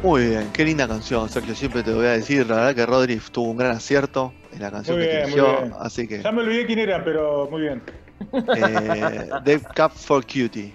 Muy 0.00 0.28
bien, 0.28 0.52
qué 0.52 0.64
linda 0.64 0.86
canción, 0.86 1.28
Sergio. 1.28 1.54
Siempre 1.54 1.82
te 1.82 1.92
voy 1.92 2.06
a 2.06 2.10
decir, 2.12 2.46
la 2.46 2.56
verdad 2.56 2.74
que 2.74 2.86
Rodri 2.86 3.20
tuvo 3.32 3.50
un 3.50 3.56
gran 3.56 3.72
acierto 3.76 4.32
en 4.52 4.60
la 4.62 4.70
canción 4.70 4.96
Muy 4.96 5.06
que 5.06 5.12
bien, 5.12 5.22
eligió, 5.24 5.46
muy 5.46 5.62
bien. 5.62 5.72
así 5.80 6.06
que 6.08 6.22
Ya 6.22 6.32
me 6.32 6.40
olvidé 6.42 6.66
quién 6.66 6.78
era, 6.78 7.04
pero 7.04 7.48
muy 7.50 7.62
bien. 7.62 7.82
eh, 8.54 9.28
Dave 9.44 9.62
Cup 9.74 9.92
for 9.94 10.24
Cutie. 10.24 10.74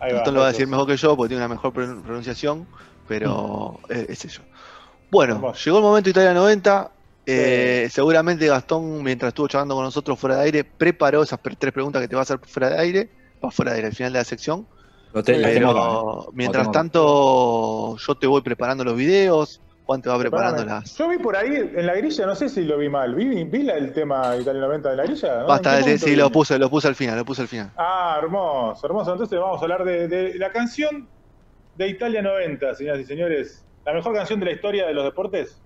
Ahí 0.00 0.12
va. 0.12 0.18
Gastón 0.18 0.34
lo 0.34 0.40
va 0.40 0.46
a 0.46 0.48
decir 0.50 0.66
mejor 0.66 0.86
que 0.86 0.96
yo 0.96 1.16
porque 1.16 1.28
tiene 1.28 1.44
una 1.44 1.54
mejor 1.54 1.72
pron- 1.72 2.02
pronunciación, 2.02 2.68
pero 3.06 3.80
eh, 3.88 4.06
es 4.08 4.24
eso. 4.24 4.42
Bueno, 5.10 5.52
llegó 5.64 5.78
el 5.78 5.84
momento 5.84 6.10
Italia 6.10 6.34
90. 6.34 6.92
eh, 7.26 7.88
Seguramente 7.90 8.46
Gastón, 8.46 9.02
mientras 9.02 9.28
estuvo 9.30 9.48
charlando 9.48 9.74
con 9.74 9.84
nosotros 9.84 10.18
fuera 10.18 10.36
de 10.36 10.44
aire, 10.44 10.64
preparó 10.64 11.22
esas 11.22 11.40
tres 11.42 11.72
preguntas 11.72 12.02
que 12.02 12.08
te 12.08 12.16
va 12.16 12.22
a 12.22 12.24
hacer 12.24 12.40
fuera 12.46 12.70
de 12.70 12.78
aire, 12.80 13.12
va 13.44 13.50
fuera 13.50 13.72
de 13.72 13.76
aire 13.78 13.88
al 13.88 13.94
final 13.94 14.12
de 14.12 14.18
la 14.20 14.24
sección. 14.24 14.68
Lo 15.12 15.22
te- 15.22 15.38
lo 15.38 15.48
tengo 15.48 15.70
acá, 15.70 15.80
Pero 15.80 16.28
mientras 16.34 16.66
Lo 16.66 16.70
tengo 16.72 16.78
acá. 16.78 16.78
tanto, 16.78 17.96
yo 17.96 18.14
te 18.14 18.26
voy 18.26 18.42
preparando 18.42 18.84
los 18.84 18.96
videos, 18.96 19.60
Juan 19.84 20.00
te 20.02 20.08
va 20.08 20.18
preparando 20.18 20.64
las. 20.64 20.96
Yo 20.96 21.08
vi 21.08 21.18
por 21.18 21.34
ahí 21.36 21.48
en 21.56 21.84
la 21.84 21.94
grilla, 21.96 22.24
no 22.26 22.36
sé 22.36 22.48
si 22.48 22.62
lo 22.62 22.78
vi 22.78 22.88
mal. 22.88 23.14
¿Vi, 23.16 23.42
vi 23.44 23.62
la- 23.64 23.74
el 23.74 23.92
tema 23.92 24.36
Italia 24.36 24.60
90 24.60 24.90
de 24.90 24.96
la 24.96 25.02
grilla? 25.04 25.40
¿no? 25.40 25.46
Basta, 25.48 25.78
¿En 25.80 25.84
qué 25.84 25.98
sí, 25.98 26.10
vi? 26.10 26.16
lo 26.16 26.30
puse, 26.30 26.58
lo 26.60 26.70
puse 26.70 26.86
al 26.86 26.94
final, 26.94 27.16
lo 27.18 27.24
puse 27.24 27.42
al 27.42 27.48
final. 27.48 27.72
Ah, 27.76 28.16
hermoso, 28.22 28.86
hermoso. 28.86 29.12
Entonces 29.12 29.38
vamos 29.40 29.58
a 29.60 29.64
hablar 29.64 29.84
de, 29.84 30.06
de 30.06 30.34
la 30.38 30.52
canción 30.52 31.08
de 31.76 31.88
Italia 31.88 32.22
90, 32.22 32.74
señoras 32.76 33.00
y 33.00 33.04
señores. 33.04 33.64
La 33.84 33.92
mejor 33.94 34.14
canción 34.14 34.38
de 34.38 34.46
la 34.46 34.52
historia 34.52 34.86
de 34.86 34.94
los 34.94 35.02
deportes. 35.02 35.60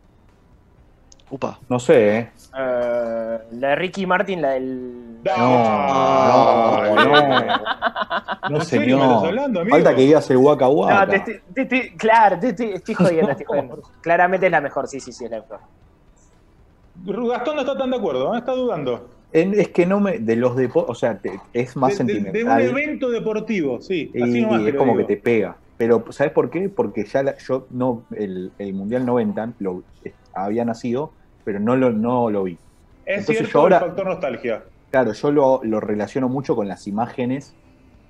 Upa. 1.30 1.58
No 1.68 1.78
sé, 1.80 2.18
¿eh? 2.18 2.30
Eh, 2.56 3.38
la 3.52 3.68
de 3.68 3.74
Ricky 3.76 4.06
Martin, 4.06 4.40
la 4.42 4.50
del. 4.50 5.22
No, 5.24 5.36
no, 5.36 6.94
no. 6.94 7.04
No, 7.04 8.33
¿En 8.50 8.60
serio 8.62 8.96
me 8.98 9.02
estás 9.02 9.20
señor. 9.20 9.26
hablando, 9.28 9.60
amigo? 9.60 9.76
Falta 9.76 9.94
que 9.94 10.02
digas 10.02 10.30
el 10.30 10.36
Waka 10.38 10.64
No, 10.66 10.70
Waka. 10.72 11.06
te 11.08 11.16
estoy, 11.16 11.40
te 11.54 11.62
estoy- 11.62 11.90
claro, 11.96 12.38
te 12.38 12.48
estoy, 12.48 12.66
estoy 12.72 12.94
jodiendo, 12.94 13.30
estoy 13.32 13.46
jodiendo. 13.46 13.82
Claramente 14.00 14.46
es 14.46 14.52
la 14.52 14.60
mejor, 14.60 14.86
sí, 14.88 15.00
sí, 15.00 15.12
sí, 15.12 15.24
es 15.24 15.30
la 15.30 15.40
mejor. 15.40 15.60
Gastón 17.28 17.56
no 17.56 17.60
está 17.62 17.76
tan 17.76 17.90
de 17.90 17.96
acuerdo, 17.96 18.34
¿eh? 18.34 18.38
está 18.38 18.52
dudando. 18.52 19.08
En- 19.32 19.58
es 19.58 19.68
que 19.68 19.84
no 19.84 19.98
me. 20.00 20.18
De 20.18 20.36
los 20.36 20.54
deportes. 20.56 20.90
O 20.90 20.94
sea, 20.94 21.18
te- 21.18 21.40
es 21.52 21.76
más 21.76 21.98
de, 21.98 22.04
de- 22.04 22.12
sentimental. 22.14 22.62
de 22.62 22.68
un 22.70 22.78
evento 22.78 23.10
deportivo, 23.10 23.80
sí. 23.80 24.10
Así 24.14 24.38
y 24.38 24.42
nomás 24.42 24.62
es 24.66 24.74
como 24.76 24.92
digo. 24.96 25.06
que 25.06 25.16
te 25.16 25.20
pega. 25.20 25.56
Pero, 25.76 26.04
¿sabes 26.10 26.32
por 26.32 26.50
qué? 26.50 26.68
Porque 26.68 27.04
ya 27.04 27.22
la- 27.24 27.36
yo 27.38 27.66
no. 27.70 28.04
El, 28.14 28.52
el 28.58 28.74
Mundial 28.74 29.04
90 29.04 29.54
lo, 29.58 29.82
eh, 30.04 30.12
había 30.34 30.64
nacido, 30.64 31.10
pero 31.44 31.58
no 31.58 31.74
lo, 31.76 31.90
no 31.90 32.30
lo 32.30 32.44
vi. 32.44 32.52
Es 33.04 33.18
Entonces 33.18 33.36
cierto 33.38 33.52
yo 33.54 33.60
ahora- 33.60 33.78
el 33.78 33.84
factor 33.86 34.06
nostalgia. 34.06 34.62
Claro, 34.92 35.12
yo 35.12 35.32
lo, 35.32 35.60
lo 35.64 35.80
relaciono 35.80 36.28
mucho 36.28 36.54
con 36.54 36.68
las 36.68 36.86
imágenes, 36.86 37.52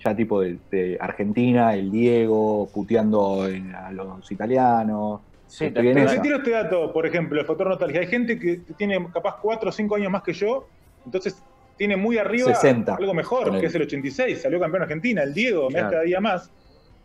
ya 0.05 0.15
tipo 0.15 0.41
de, 0.43 0.59
de 0.71 0.99
Argentina, 1.01 1.75
el 1.75 1.91
Diego, 1.91 2.69
puteando 2.73 3.49
en- 3.49 3.75
a 3.75 3.91
los 3.93 4.31
italianos. 4.31 5.21
Sí, 5.47 5.71
Pero 5.73 5.91
esa. 5.99 6.15
te 6.17 6.21
tiro 6.21 6.37
este 6.39 6.51
dato, 6.51 6.93
por 6.93 7.07
ejemplo, 7.07 7.41
el 7.41 7.47
factor 7.47 7.69
nostalgia. 7.69 8.01
Hay 8.01 8.07
gente 8.09 8.39
que 8.39 8.61
tiene 8.77 9.05
capaz 9.13 9.37
4 9.41 9.69
o 9.69 9.73
5 9.73 9.95
años 9.97 10.11
más 10.11 10.23
que 10.23 10.33
yo, 10.33 10.67
entonces 11.05 11.41
tiene 11.77 11.97
muy 11.97 12.19
arriba 12.19 12.53
60, 12.55 12.95
algo 12.97 13.15
mejor, 13.15 13.59
que 13.61 13.67
es 13.67 13.75
el 13.75 13.83
86, 13.83 14.43
salió 14.43 14.61
campeón 14.61 14.83
Argentina, 14.83 15.23
el 15.23 15.33
Diego, 15.35 15.69
me 15.69 15.75
Claro. 15.75 15.91
cada 15.91 16.03
día 16.03 16.21
más. 16.21 16.51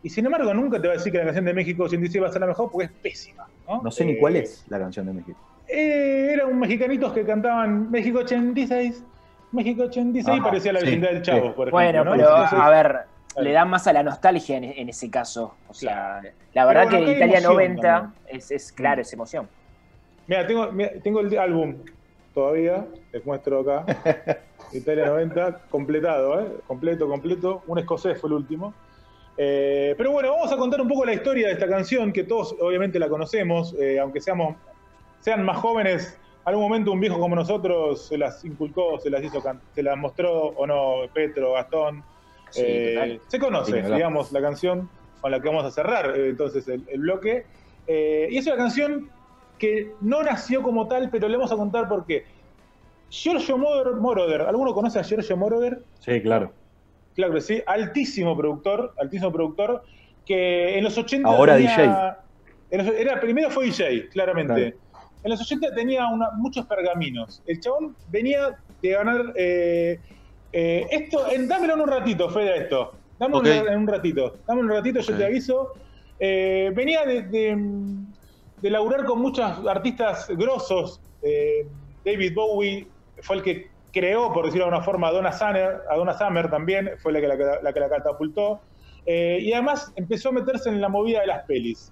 Y 0.02 0.10
sin 0.10 0.26
embargo, 0.26 0.54
nunca 0.54 0.82
te 0.82 0.88
va 0.88 0.94
a 0.94 0.98
decir 0.98 1.12
que 1.12 1.18
la 1.18 1.26
canción 1.26 1.46
de 1.46 1.54
México 1.54 1.84
86 1.84 2.24
va 2.24 2.28
a 2.28 2.32
ser 2.32 2.42
la 2.42 2.48
mejor 2.48 2.72
porque 2.72 2.86
es 2.86 2.92
pésima. 2.92 3.46
No, 3.68 3.82
No 3.84 3.92
sé 3.92 4.06
ni 4.06 4.14
Eh, 4.14 4.18
cuál 4.20 4.36
es 4.38 4.66
la 4.70 4.80
canción 4.80 5.06
de 5.06 5.14
México. 5.14 5.38
Eh, 5.68 6.30
eran 6.34 6.58
mexicanitos 6.58 7.14
que 7.14 7.24
cantaban 7.26 7.92
México 7.92 8.20
86, 8.20 9.04
México 9.52 9.84
86, 9.84 10.28
Ajá, 10.28 10.44
parecía 10.44 10.74
la 10.74 10.80
sí, 10.80 10.86
vecindad 10.86 11.10
del 11.10 11.22
Chavo, 11.22 11.48
sí. 11.48 11.54
por 11.56 11.68
ejemplo. 11.68 11.72
Bueno, 11.72 12.04
¿no? 12.04 12.12
pero 12.12 12.30
Entonces, 12.30 12.60
a 12.60 12.70
ver, 12.70 13.00
le 13.38 13.52
da 13.52 13.66
más 13.66 13.88
a 13.88 13.94
la 13.94 14.04
nostalgia 14.04 14.58
en, 14.58 14.64
en 14.66 14.90
ese 14.90 15.10
caso. 15.10 15.56
O 15.68 15.74
sea, 15.74 16.22
la 16.54 16.66
verdad 16.66 16.90
bueno, 16.90 17.06
que 17.06 17.12
Italia 17.14 17.40
emoción 17.40 17.54
90 17.54 17.82
también. 17.82 18.14
es, 18.28 18.52
es 18.52 18.72
claro, 18.72 19.02
es 19.02 19.14
emoción. 19.14 19.48
Mira, 20.28 20.46
tengo, 20.46 20.70
tengo 21.04 21.22
el 21.22 21.38
álbum 21.40 21.76
todavía, 22.34 22.86
les 23.12 23.26
muestro 23.26 23.62
acá. 23.62 23.86
Italia 24.74 25.08
90, 25.08 25.62
completado, 25.70 26.40
¿eh? 26.40 26.48
Completo, 26.68 27.08
completo. 27.08 27.64
Un 27.68 27.80
escocés 27.80 28.20
fue 28.20 28.30
el 28.30 28.36
último. 28.36 28.74
Eh, 29.38 29.96
pero 29.98 30.12
bueno, 30.12 30.32
vamos 30.32 30.52
a 30.52 30.58
contar 30.58 30.82
un 30.82 30.88
poco 30.88 31.06
la 31.06 31.14
historia 31.14 31.48
de 31.48 31.54
esta 31.54 31.68
canción, 31.68 32.12
que 32.12 32.26
todos 32.26 32.56
obviamente 32.60 33.00
la 33.00 33.08
conocemos, 33.08 33.74
eh, 33.80 33.98
aunque 34.00 34.22
seamos, 34.22 34.56
sean 35.22 35.44
más 35.44 35.58
jóvenes. 35.58 36.18
Algún 36.50 36.64
momento 36.64 36.92
un 36.92 37.00
viejo 37.00 37.20
como 37.20 37.36
nosotros 37.36 38.08
se 38.08 38.18
las 38.18 38.44
inculcó, 38.44 39.00
se 39.00 39.12
las 39.12 39.24
hizo, 39.24 39.40
se 39.76 39.84
las 39.84 39.96
mostró 39.96 40.32
o 40.48 40.66
no, 40.66 40.96
Petro, 41.14 41.54
Gastón. 41.54 42.04
Sí, 42.50 42.64
Eh, 42.66 43.20
se 43.28 43.38
conoce, 43.38 43.84
Sí, 43.84 43.94
digamos, 43.94 44.32
la 44.32 44.42
canción 44.42 44.90
con 45.22 45.30
la 45.30 45.40
que 45.40 45.48
vamos 45.48 45.64
a 45.66 45.70
cerrar 45.70 46.16
eh, 46.18 46.30
entonces 46.30 46.68
el, 46.68 46.84
el 46.90 47.02
bloque. 47.02 47.46
Eh, 47.86 48.30
y 48.32 48.38
es 48.40 48.48
una 48.48 48.56
canción 48.58 49.12
que 49.60 49.92
no 50.02 50.24
nació 50.24 50.64
como 50.64 50.88
tal, 50.88 51.12
pero 51.12 51.28
le 51.28 51.38
vamos 51.38 51.52
a 51.52 51.56
contar 51.56 51.88
por 51.88 52.08
qué. 52.08 52.26
Giorgio 53.10 53.56
Moroder, 53.60 54.42
¿alguno 54.42 54.74
conoce 54.74 54.98
a 54.98 55.04
Giorgio 55.04 55.38
Moroder? 55.38 55.84
Sí, 56.00 56.20
claro. 56.20 56.52
Claro 57.14 57.34
que 57.36 57.42
sí, 57.42 57.62
altísimo 57.68 58.36
productor, 58.36 58.96
altísimo 58.98 59.32
productor, 59.32 59.84
que 60.26 60.80
en 60.80 60.84
los 60.84 60.98
80 60.98 61.30
Ahora 61.30 61.58
tenía- 61.58 62.18
en 62.72 62.86
los- 62.86 62.96
era, 62.96 63.20
primero 63.20 63.52
fue 63.52 63.66
DJ, 63.66 64.10
claramente. 64.10 64.54
Claro. 64.72 64.89
En 65.24 65.32
los 65.32 65.42
80 65.42 65.74
tenía 65.76 66.08
una- 66.08 66.32
muchos 66.32 66.66
pergaminos. 66.66 67.42
El 67.46 67.60
chabón 67.60 67.96
venía 68.10 68.58
de 68.82 68.90
ganar 68.90 69.34
eh, 69.36 70.00
eh, 70.54 70.88
esto, 70.92 71.30
en, 71.32 71.48
dámelo 71.48 71.74
en 71.74 71.82
un 71.82 71.88
ratito, 71.90 72.30
Fede, 72.30 72.58
esto. 72.64 72.94
Dámelo 73.20 73.44
en 73.46 73.80
un 73.80 73.88
ratito, 73.88 74.38
dámelo 74.48 74.68
en 74.68 74.72
un 74.72 74.78
ratito, 74.78 75.00
yo 75.02 75.18
te 75.18 75.26
aviso. 75.26 75.74
Eh, 76.20 76.72
venía 76.74 77.06
de, 77.06 77.24
de, 77.24 77.58
de 78.62 78.70
laburar 78.70 79.04
con 79.06 79.20
muchos 79.22 79.46
artistas 79.68 80.28
grosos. 80.30 81.02
David 82.06 82.34
Bowie 82.34 82.88
fue 83.22 83.36
el 83.38 83.44
que 83.44 83.68
creó, 83.92 84.32
por 84.32 84.46
decirlo 84.46 84.66
de 84.66 84.70
alguna 84.70 84.86
forma, 84.86 85.08
a 85.10 85.12
Donna 85.12 85.34
Summer, 85.34 85.82
a 85.90 85.96
Donna 85.98 86.18
Summer 86.18 86.50
también, 86.50 86.92
fue 87.00 87.12
la 87.12 87.20
que 87.20 87.28
la, 87.28 87.36
la 87.62 87.74
que 87.74 87.80
la 87.82 87.90
catapultó. 87.90 88.62
Y 89.06 89.52
además 89.52 89.92
empezó 89.98 90.30
a 90.30 90.32
meterse 90.34 90.70
en 90.70 90.80
la 90.80 90.88
movida 90.88 91.20
de 91.22 91.28
las 91.28 91.44
pelis. 91.46 91.92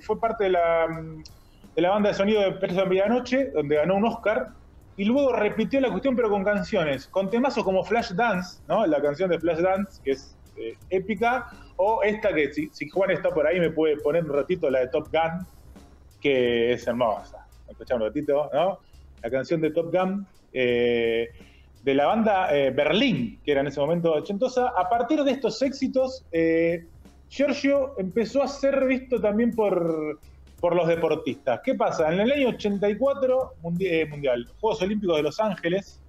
Fue 0.00 0.18
parte 0.18 0.44
de 0.44 0.50
la, 0.50 0.86
de 1.74 1.82
la 1.82 1.90
banda 1.90 2.10
de 2.10 2.14
sonido 2.14 2.40
de 2.42 2.52
Perros 2.52 2.78
en 2.78 2.88
Medianoche, 2.88 3.50
donde 3.50 3.76
ganó 3.76 3.96
un 3.96 4.04
Oscar. 4.06 4.48
Y 4.96 5.04
luego 5.04 5.32
repitió 5.32 5.80
la 5.80 5.88
cuestión, 5.88 6.14
pero 6.14 6.28
con 6.28 6.44
canciones, 6.44 7.06
con 7.06 7.30
temazos 7.30 7.64
como 7.64 7.82
Flash 7.82 8.12
Dance, 8.12 8.62
¿no? 8.68 8.86
La 8.86 9.00
canción 9.00 9.30
de 9.30 9.38
Flash 9.40 9.58
Dance, 9.58 10.00
que 10.04 10.12
es 10.12 10.36
eh, 10.56 10.76
épica, 10.90 11.50
o 11.76 12.02
esta 12.02 12.32
que 12.34 12.52
si, 12.52 12.68
si 12.72 12.88
Juan 12.90 13.10
está 13.10 13.30
por 13.30 13.46
ahí 13.46 13.58
me 13.58 13.70
puede 13.70 13.96
poner 13.96 14.24
un 14.24 14.34
ratito, 14.34 14.68
la 14.68 14.80
de 14.80 14.88
Top 14.88 15.08
Gun, 15.10 15.46
que 16.20 16.74
es 16.74 16.86
hermosa. 16.86 17.46
Escuchar 17.68 17.96
un 17.96 18.04
ratito, 18.04 18.50
¿no? 18.52 18.78
La 19.22 19.30
canción 19.30 19.60
de 19.62 19.70
Top 19.70 19.92
Gun, 19.92 20.26
eh, 20.52 21.30
de 21.82 21.94
la 21.94 22.06
banda 22.06 22.54
eh, 22.56 22.70
Berlín, 22.70 23.40
que 23.44 23.52
era 23.52 23.60
en 23.60 23.66
ese 23.66 23.80
momento 23.80 24.12
ochentosa. 24.12 24.68
A 24.76 24.88
partir 24.88 25.22
de 25.24 25.32
estos 25.32 25.60
éxitos, 25.62 26.24
eh, 26.32 26.86
Giorgio 27.28 27.94
empezó 27.98 28.42
a 28.42 28.48
ser 28.48 28.84
visto 28.86 29.20
también 29.20 29.54
por, 29.54 30.20
por 30.62 30.76
los 30.76 30.86
deportistas. 30.86 31.60
¿Qué 31.64 31.74
pasa? 31.74 32.12
En 32.12 32.20
el 32.20 32.30
año 32.30 32.48
84, 32.50 33.54
mundi- 33.62 33.88
eh, 33.90 34.06
Mundial, 34.06 34.46
Juegos 34.60 34.80
Olímpicos 34.80 35.16
de 35.16 35.22
Los 35.24 35.40
Ángeles, 35.40 36.00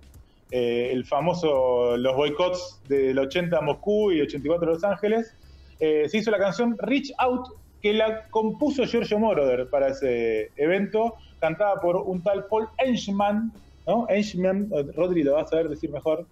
eh, 0.52 0.90
el 0.92 1.06
famoso, 1.06 1.98
los 1.98 2.16
boicots 2.16 2.80
del 2.88 3.18
80 3.18 3.58
a 3.58 3.62
Moscú 3.62 4.12
y 4.12 4.22
84 4.22 4.70
a 4.70 4.74
Los 4.76 4.84
Ángeles, 4.84 5.36
eh, 5.80 6.08
se 6.08 6.20
hizo 6.20 6.30
la 6.30 6.38
canción 6.38 6.78
Reach 6.78 7.12
Out, 7.18 7.48
que 7.82 7.94
la 7.96 8.28
compuso 8.30 8.86
Giorgio 8.86 9.18
Moroder 9.18 9.68
para 9.72 9.88
ese 9.88 10.52
evento, 10.56 11.16
cantada 11.42 11.82
por 11.82 11.96
un 11.98 12.22
tal 12.22 12.46
Paul 12.46 12.68
Enchman, 12.78 13.52
¿no? 13.88 14.06
Enchman, 14.08 14.70
Rodri 14.96 15.24
lo 15.24 15.34
va 15.34 15.42
a 15.42 15.48
saber 15.48 15.68
decir 15.68 15.90
mejor. 15.90 16.28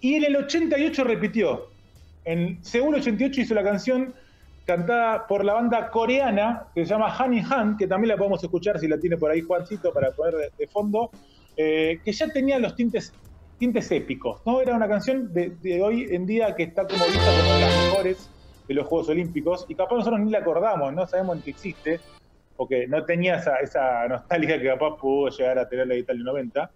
y 0.00 0.14
en 0.14 0.24
el 0.24 0.36
88 0.36 1.04
repitió. 1.04 1.68
En 2.24 2.62
Seúl 2.64 2.94
88 2.96 3.40
hizo 3.42 3.54
la 3.54 3.62
canción 3.62 4.12
cantada 4.68 5.26
por 5.26 5.46
la 5.46 5.54
banda 5.54 5.90
coreana 5.90 6.66
que 6.74 6.84
se 6.84 6.90
llama 6.90 7.16
Honey 7.18 7.42
Han, 7.50 7.78
que 7.78 7.86
también 7.86 8.10
la 8.10 8.18
podemos 8.18 8.44
escuchar 8.44 8.78
si 8.78 8.86
la 8.86 8.98
tiene 8.98 9.16
por 9.16 9.30
ahí 9.30 9.40
Juancito 9.40 9.94
para 9.94 10.10
poner 10.10 10.34
de, 10.34 10.50
de 10.58 10.66
fondo, 10.66 11.10
eh, 11.56 11.98
que 12.04 12.12
ya 12.12 12.28
tenía 12.28 12.58
los 12.58 12.76
tintes, 12.76 13.14
tintes 13.58 13.90
épicos, 13.90 14.42
¿no? 14.44 14.60
Era 14.60 14.76
una 14.76 14.86
canción 14.86 15.32
de, 15.32 15.82
hoy 15.82 16.08
en 16.10 16.26
día 16.26 16.54
que 16.54 16.64
está 16.64 16.86
como 16.86 17.02
vista 17.06 17.24
como 17.24 17.54
de 17.54 17.60
las 17.60 17.84
mejores 17.84 18.30
de 18.68 18.74
los 18.74 18.86
Juegos 18.86 19.08
Olímpicos 19.08 19.64
y 19.70 19.74
capaz 19.74 19.96
nosotros 19.96 20.20
ni 20.20 20.30
la 20.30 20.40
acordamos, 20.40 20.92
no 20.92 21.06
sabemos 21.06 21.36
ni 21.36 21.42
que 21.44 21.50
existe, 21.50 22.00
porque 22.54 22.86
no 22.86 23.02
tenía 23.06 23.36
esa, 23.36 23.56
esa 23.60 24.06
nostalgia 24.06 24.60
que 24.60 24.66
capaz 24.66 24.98
pudo 24.98 25.30
llegar 25.30 25.58
a 25.58 25.66
tener 25.66 25.86
la 25.86 25.94
de 25.94 26.00
Italia 26.00 26.24
90. 26.24 26.70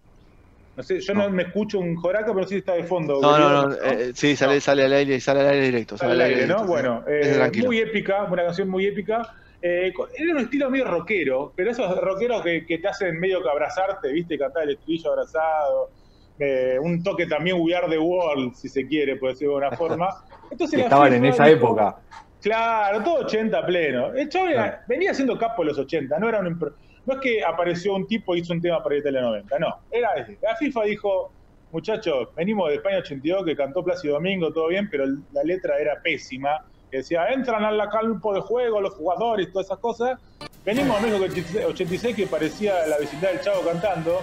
No 0.77 0.83
sé, 0.83 1.01
yo 1.01 1.13
no, 1.15 1.29
me 1.29 1.43
escucho 1.43 1.79
un 1.79 1.97
joraca, 1.97 2.33
pero 2.33 2.47
sí 2.47 2.57
está 2.57 2.73
de 2.75 2.85
fondo. 2.85 3.21
No, 3.21 3.39
no, 3.39 3.69
no, 3.69 3.75
eh, 3.85 4.13
sí, 4.15 4.35
sale, 4.37 4.61
sale 4.61 4.85
al 4.85 4.93
aire, 4.95 5.21
sale 5.21 5.41
al 5.41 5.49
aire 5.49 5.67
directo. 5.67 5.99
Sale 5.99 6.13
al 6.13 6.21
aire, 6.23 6.47
¿no? 6.47 6.55
directo, 6.55 6.67
Bueno, 6.67 7.05
sí. 7.07 7.13
eh, 7.13 7.63
muy 7.65 7.79
épica, 7.79 8.25
una 8.25 8.45
canción 8.45 8.69
muy 8.71 8.87
épica. 8.87 9.23
Eh, 9.61 9.93
era 10.17 10.33
un 10.33 10.39
estilo 10.39 10.71
medio 10.71 10.87
rockero, 10.87 11.53
pero 11.55 11.71
esos 11.71 11.95
rockeros 12.01 12.43
que, 12.43 12.65
que 12.67 12.79
te 12.79 12.89
hacen 12.89 13.21
medio 13.21 13.43
que 13.43 13.49
abrazarte, 13.51 14.11
¿viste? 14.13 14.39
Cantar 14.39 14.65
el 14.65 14.71
estribillo 14.71 15.11
abrazado. 15.13 15.91
eh, 16.39 16.79
un 16.81 17.03
toque 17.03 17.27
también 17.27 17.57
We 17.61 17.75
Are 17.75 17.89
the 17.89 17.99
World, 17.99 18.55
si 18.55 18.69
se 18.69 18.87
quiere, 18.87 19.17
por 19.17 19.29
decirlo 19.29 19.59
de 19.59 19.67
alguna 19.67 19.77
forma. 19.77 20.09
Entonces 20.51 20.81
estaban 20.81 21.13
en 21.13 21.27
esa 21.27 21.45
dijo- 21.45 21.57
época. 21.59 21.97
Claro, 22.41 23.03
todo 23.05 23.15
80 23.27 23.65
pleno. 23.67 24.13
El 24.15 24.29
chavo 24.29 24.49
era- 24.49 24.83
venía 24.89 25.15
siendo 25.15 25.39
capo 25.39 25.63
en 25.63 25.69
los 25.69 25.79
80, 25.79 26.19
no 26.19 26.29
era 26.29 26.41
un 26.41 26.47
impro- 26.59 26.75
no 27.06 27.14
es 27.14 27.20
que 27.20 27.44
apareció 27.44 27.94
un 27.94 28.06
tipo 28.06 28.34
y 28.34 28.40
hizo 28.40 28.52
un 28.52 28.60
tema 28.60 28.82
para 28.82 28.96
Italia 28.96 29.22
90, 29.22 29.58
no. 29.58 29.81
Era 29.90 30.12
ese. 30.14 30.38
La 30.40 30.56
FIFA 30.56 30.84
dijo, 30.84 31.32
muchachos, 31.72 32.28
venimos 32.37 32.69
de 32.69 32.76
España 32.76 32.99
82 32.99 33.44
que 33.44 33.56
cantó 33.56 33.82
Plácido 33.82 34.14
Domingo, 34.14 34.52
todo 34.52 34.69
bien, 34.69 34.88
pero 34.90 35.04
la 35.32 35.43
letra 35.43 35.78
era 35.78 36.00
pésima. 36.00 36.64
Que 36.90 36.99
decía, 36.99 37.28
entran 37.28 37.64
al 37.64 37.88
campo 37.88 38.34
de 38.34 38.40
juego 38.40 38.81
los 38.81 38.94
jugadores, 38.94 39.50
todas 39.50 39.66
esas 39.66 39.78
cosas. 39.78 40.20
Venimos 40.64 41.00
de 41.00 41.08
México 41.08 41.25
86, 41.25 41.64
86 41.64 42.16
que 42.16 42.26
parecía 42.26 42.87
la 42.87 42.99
vecindad 42.99 43.31
del 43.31 43.40
chavo 43.40 43.62
cantando. 43.62 44.20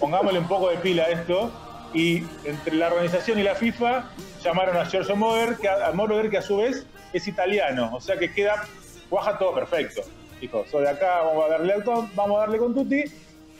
Pongámosle 0.00 0.40
un 0.40 0.48
poco 0.48 0.68
de 0.70 0.76
pila 0.78 1.04
a 1.04 1.10
esto. 1.10 1.50
Y 1.94 2.24
entre 2.44 2.74
la 2.74 2.88
organización 2.88 3.38
y 3.38 3.42
la 3.42 3.54
FIFA 3.54 4.10
llamaron 4.42 4.76
a 4.76 4.84
Giorgio 4.86 5.14
Moroder, 5.14 5.56
que 5.56 5.68
a, 5.68 5.88
a 5.88 5.92
Moroder, 5.92 6.30
que 6.30 6.38
a 6.38 6.42
su 6.42 6.56
vez 6.56 6.86
es 7.12 7.28
italiano, 7.28 7.90
o 7.92 8.00
sea 8.00 8.16
que 8.16 8.32
queda, 8.32 8.64
cuaja 9.08 9.38
todo 9.38 9.54
perfecto. 9.54 10.02
Dijo, 10.42 10.64
soy 10.68 10.82
de 10.82 10.88
acá, 10.90 11.22
vamos 11.22 11.44
a 11.44 11.48
darle 11.50 11.72
al 11.72 11.84
con- 11.84 12.10
vamos 12.16 12.36
a 12.36 12.40
darle 12.40 12.58
con 12.58 12.74
Tutti. 12.74 13.04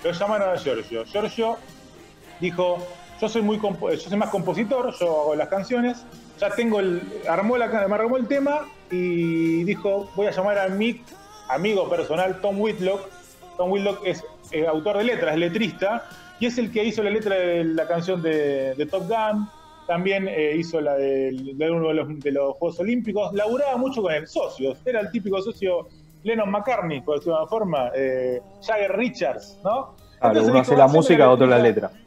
Lo 0.02 0.10
llamaron 0.10 0.50
a 0.50 0.56
Giorgio. 0.58 1.04
Giorgio 1.04 1.56
dijo, 2.40 2.84
yo 3.20 3.28
soy 3.28 3.40
muy 3.40 3.60
yo 3.60 3.96
soy 3.96 4.18
más 4.18 4.30
compositor, 4.30 4.92
yo 4.98 5.20
hago 5.20 5.34
las 5.36 5.46
canciones, 5.48 6.04
ya 6.40 6.50
tengo 6.50 6.80
el, 6.80 7.00
armó 7.28 7.56
la, 7.56 7.68
me 7.68 7.94
armó 7.94 8.16
el 8.16 8.26
tema 8.26 8.66
y 8.90 9.62
dijo, 9.62 10.10
voy 10.16 10.26
a 10.26 10.32
llamar 10.32 10.58
a 10.58 10.68
mi 10.68 11.00
amigo 11.48 11.88
personal 11.88 12.40
Tom 12.40 12.60
Whitlock. 12.60 13.08
Tom 13.56 13.70
Whitlock 13.70 14.04
es 14.04 14.24
eh, 14.50 14.66
autor 14.66 14.98
de 14.98 15.04
letras, 15.04 15.34
es 15.34 15.38
letrista, 15.38 16.08
y 16.40 16.46
es 16.46 16.58
el 16.58 16.72
que 16.72 16.82
hizo 16.82 17.00
la 17.04 17.10
letra 17.10 17.36
de 17.36 17.62
la 17.62 17.86
canción 17.86 18.20
de, 18.22 18.74
de 18.74 18.86
Top 18.86 19.04
Gun, 19.06 19.48
también 19.86 20.26
eh, 20.26 20.56
hizo 20.56 20.80
la 20.80 20.94
del- 20.94 21.56
de, 21.56 21.70
uno 21.70 21.88
de 21.88 21.94
los, 21.94 22.18
de 22.18 22.32
los 22.32 22.54
Juegos 22.56 22.80
Olímpicos, 22.80 23.32
laburaba 23.34 23.76
mucho 23.76 24.02
con 24.02 24.12
el 24.12 24.26
socio, 24.26 24.74
era 24.84 24.98
el 24.98 25.12
típico 25.12 25.40
socio 25.42 25.86
Lennon 26.24 26.50
McCartney, 26.50 27.00
por 27.00 27.16
decirlo 27.16 27.34
de 27.34 27.40
alguna 27.42 27.50
forma, 27.58 27.90
eh, 27.94 28.40
Jagger 28.66 28.96
Richards, 28.96 29.58
¿no? 29.64 29.94
Claro, 30.18 30.38
Entonces 30.38 30.42
uno 30.44 30.52
dijo, 30.52 30.60
hace 30.60 30.76
la 30.76 30.84
"Haceme 30.84 30.98
música, 30.98 31.30
otro 31.30 31.46
la 31.46 31.58
letrita". 31.58 31.88
letra. 31.88 32.02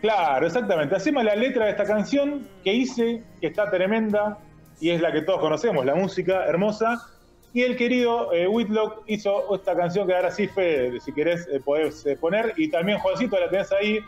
Claro, 0.00 0.46
exactamente. 0.46 0.94
Hacemos 0.96 1.24
la 1.24 1.34
letra 1.34 1.64
de 1.66 1.70
esta 1.72 1.84
canción 1.84 2.46
que 2.64 2.72
hice, 2.72 3.22
que 3.40 3.48
está 3.48 3.68
tremenda, 3.70 4.38
y 4.80 4.90
es 4.90 5.00
la 5.00 5.10
que 5.12 5.22
todos 5.22 5.40
conocemos, 5.40 5.84
la 5.84 5.94
música 5.96 6.44
hermosa. 6.46 7.04
Y 7.52 7.62
el 7.62 7.76
querido 7.76 8.32
eh, 8.32 8.46
Whitlock 8.46 9.02
hizo 9.06 9.54
esta 9.54 9.74
canción 9.74 10.06
que 10.06 10.14
ahora 10.14 10.30
sí, 10.30 10.46
Fede, 10.46 11.00
si 11.00 11.12
querés, 11.12 11.48
eh, 11.50 11.60
podés 11.64 12.06
eh, 12.06 12.16
poner. 12.16 12.52
Y 12.56 12.70
también, 12.70 12.98
Juancito, 12.98 13.38
la 13.40 13.48
tenés 13.50 13.72
ahí, 13.72 13.98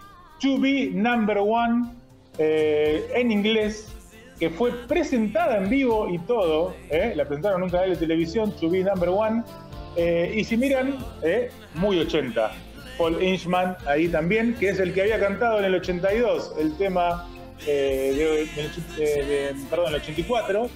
To 0.41 0.59
Be 0.61 0.91
Number 0.93 1.39
One, 1.39 1.87
en 2.39 3.31
inglés, 3.33 3.93
que 4.40 4.50
fue 4.50 4.72
presentada 4.88 5.58
en 5.58 5.69
vivo 5.69 6.08
y 6.08 6.19
todo. 6.20 6.75
eh, 6.90 7.12
La 7.14 7.25
presentaron 7.26 7.60
en 7.60 7.64
un 7.64 7.70
canal 7.70 7.90
de 7.90 7.96
televisión, 7.96 8.52
To 8.58 8.69
Be 8.70 8.82
Number 8.82 9.10
One. 9.10 9.42
Eh, 9.96 10.32
y 10.37 10.44
si 10.44 10.56
miran, 10.56 10.96
eh, 11.22 11.50
muy 11.75 11.98
80. 12.00 12.50
Paul 12.96 13.22
Inchman 13.22 13.76
ahí 13.87 14.08
también, 14.08 14.54
que 14.58 14.70
es 14.70 14.78
el 14.81 14.92
que 14.94 15.02
había 15.02 15.20
cantado 15.20 15.58
en 15.58 15.66
el 15.66 15.75
82 15.75 16.52
el 16.58 16.76
tema 16.76 17.28
eh, 17.66 18.14
de- 18.16 19.04
de- 19.04 19.25
de- 19.25 19.54
perdón, 19.69 19.88
el 19.88 19.94
84. 19.96 20.69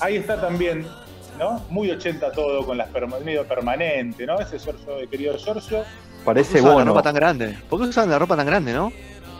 Ahí 0.00 0.16
está 0.16 0.38
también, 0.38 0.86
¿no? 1.38 1.64
Muy 1.70 1.90
80 1.90 2.32
todo, 2.32 2.66
con 2.66 2.76
las 2.76 2.90
perma- 2.92 3.18
medio 3.24 3.44
permanente, 3.46 4.26
¿no? 4.26 4.38
Ese 4.38 4.58
Giorgio, 4.58 4.98
el 4.98 5.08
querido 5.08 5.38
Giorgio. 5.38 5.84
Parece 6.24 6.60
usan 6.60 6.76
la 6.78 6.84
ropa 6.84 7.02
tan 7.02 7.14
grande? 7.14 7.56
¿Por 7.70 7.80
qué 7.80 7.88
usan 7.88 8.10
la 8.10 8.18
ropa 8.18 8.36
tan 8.36 8.44
grande, 8.46 8.72
no? 8.74 8.92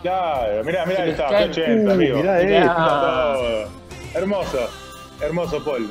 Claro, 0.07 0.63
mirá, 0.63 0.87
mirá, 0.87 1.03
ahí 1.03 1.11
está, 1.11 1.27
qué 1.29 1.45
80, 1.47 1.89
Uh, 1.91 1.93
amigo. 1.95 2.17
mirá 2.19 2.35
Mirá 2.45 2.59
esto. 2.61 2.75
todo. 2.77 3.69
Hermoso, 4.15 4.59
hermoso 5.21 5.65
Paul. 5.65 5.91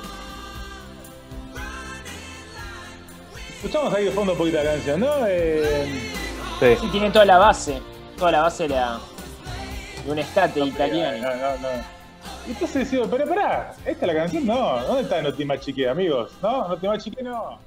Escuchamos 3.56 3.94
ahí 3.94 4.06
de 4.06 4.12
fondo 4.12 4.32
un 4.32 4.38
poquito 4.38 4.58
la 4.58 4.72
canción, 4.72 5.00
¿no? 5.02 5.28
Eh, 5.28 6.12
Sí. 6.62 6.78
Sí, 6.80 6.88
tienen 6.92 7.12
toda 7.12 7.26
la 7.26 7.38
base. 7.38 7.82
Toda 8.18 8.32
la 8.32 8.42
base 8.44 8.64
de, 8.64 8.70
la, 8.70 8.98
de 10.06 10.12
un 10.14 10.20
estate 10.20 10.62
italiano. 10.62 11.18
No, 11.22 11.36
no, 11.36 11.58
no. 11.58 11.68
Y 12.48 12.52
entonces 12.52 12.90
digo, 12.90 13.08
pero 13.12 13.28
pará, 13.28 13.74
¿esta 13.86 14.06
es 14.06 14.14
la 14.14 14.16
canción? 14.22 14.46
No, 14.46 14.82
¿dónde 14.86 15.02
está 15.02 15.22
No 15.22 15.34
te 15.34 15.44
machique, 15.44 15.90
amigos? 15.90 16.32
No, 16.42 16.70
no 16.70 16.78
te 16.78 16.88
machique, 16.88 17.22
no. 17.22 17.60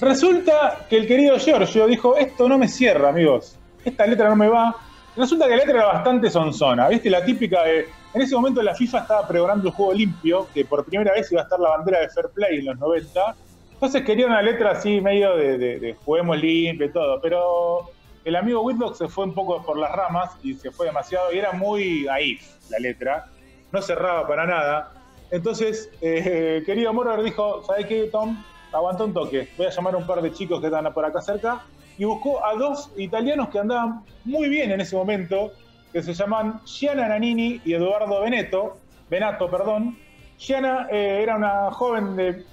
Resulta 0.00 0.84
que 0.90 0.96
el 0.96 1.06
querido 1.06 1.38
Giorgio 1.38 1.86
dijo, 1.86 2.16
esto 2.16 2.48
no 2.48 2.58
me 2.58 2.66
cierra, 2.66 3.10
amigos. 3.10 3.54
Esta 3.84 4.04
letra 4.06 4.28
no 4.30 4.34
me 4.36 4.48
va. 4.48 4.74
Resulta 5.14 5.44
que 5.44 5.50
la 5.50 5.56
letra 5.58 5.74
era 5.74 5.86
bastante 5.86 6.30
sonzona, 6.30 6.88
¿viste? 6.88 7.10
La 7.10 7.24
típica 7.24 7.62
de... 7.64 7.86
En 8.14 8.22
ese 8.22 8.34
momento 8.34 8.62
la 8.62 8.74
FIFA 8.74 9.00
estaba 9.00 9.28
pregonando 9.28 9.68
el 9.68 9.74
juego 9.74 9.92
limpio, 9.92 10.48
que 10.52 10.64
por 10.64 10.84
primera 10.84 11.12
vez 11.12 11.30
iba 11.32 11.40
a 11.42 11.44
estar 11.44 11.58
la 11.60 11.70
bandera 11.70 12.00
de 12.00 12.08
Fair 12.10 12.28
Play 12.34 12.58
en 12.58 12.66
los 12.66 12.78
90. 12.78 13.36
Entonces 13.72 14.02
quería 14.02 14.26
una 14.26 14.40
letra 14.42 14.70
así 14.72 15.00
medio 15.00 15.36
de, 15.36 15.58
de- 15.58 15.94
juguemos 16.04 16.38
limpio 16.40 16.86
y 16.86 16.92
todo, 16.92 17.20
pero 17.20 17.90
el 18.24 18.36
amigo 18.36 18.62
Whitlock 18.62 18.94
se 18.94 19.08
fue 19.08 19.24
un 19.24 19.34
poco 19.34 19.62
por 19.64 19.76
las 19.78 19.90
ramas 19.92 20.30
y 20.42 20.54
se 20.54 20.70
fue 20.70 20.86
demasiado 20.86 21.32
y 21.32 21.38
era 21.38 21.52
muy 21.52 22.06
ahí 22.08 22.38
la 22.70 22.78
letra, 22.78 23.26
no 23.72 23.82
cerraba 23.82 24.26
para 24.26 24.46
nada. 24.46 24.92
Entonces, 25.30 25.90
eh, 26.00 26.62
querido 26.64 26.92
Morer 26.92 27.22
dijo, 27.22 27.62
¿sabes 27.64 27.86
qué, 27.86 28.08
Tom? 28.12 28.36
Aguanta 28.72 29.04
un 29.04 29.12
toque, 29.12 29.48
voy 29.56 29.66
a 29.66 29.70
llamar 29.70 29.94
a 29.94 29.96
un 29.98 30.06
par 30.06 30.22
de 30.22 30.32
chicos 30.32 30.60
que 30.60 30.66
están 30.66 30.92
por 30.94 31.04
acá 31.04 31.20
cerca 31.20 31.62
y 32.02 32.04
buscó 32.04 32.44
a 32.44 32.54
dos 32.54 32.90
italianos 32.96 33.48
que 33.50 33.60
andaban 33.60 34.02
muy 34.24 34.48
bien 34.48 34.72
en 34.72 34.80
ese 34.80 34.96
momento, 34.96 35.52
que 35.92 36.02
se 36.02 36.12
llaman 36.12 36.60
Gianna 36.64 37.06
Nannini 37.06 37.60
y 37.64 37.74
Eduardo 37.74 38.20
Veneto, 38.22 38.76
Venato, 39.08 39.48
perdón. 39.48 39.96
Gianna 40.36 40.88
eh, 40.90 41.20
era 41.22 41.36
una 41.36 41.70
joven 41.70 42.16
de 42.16 42.44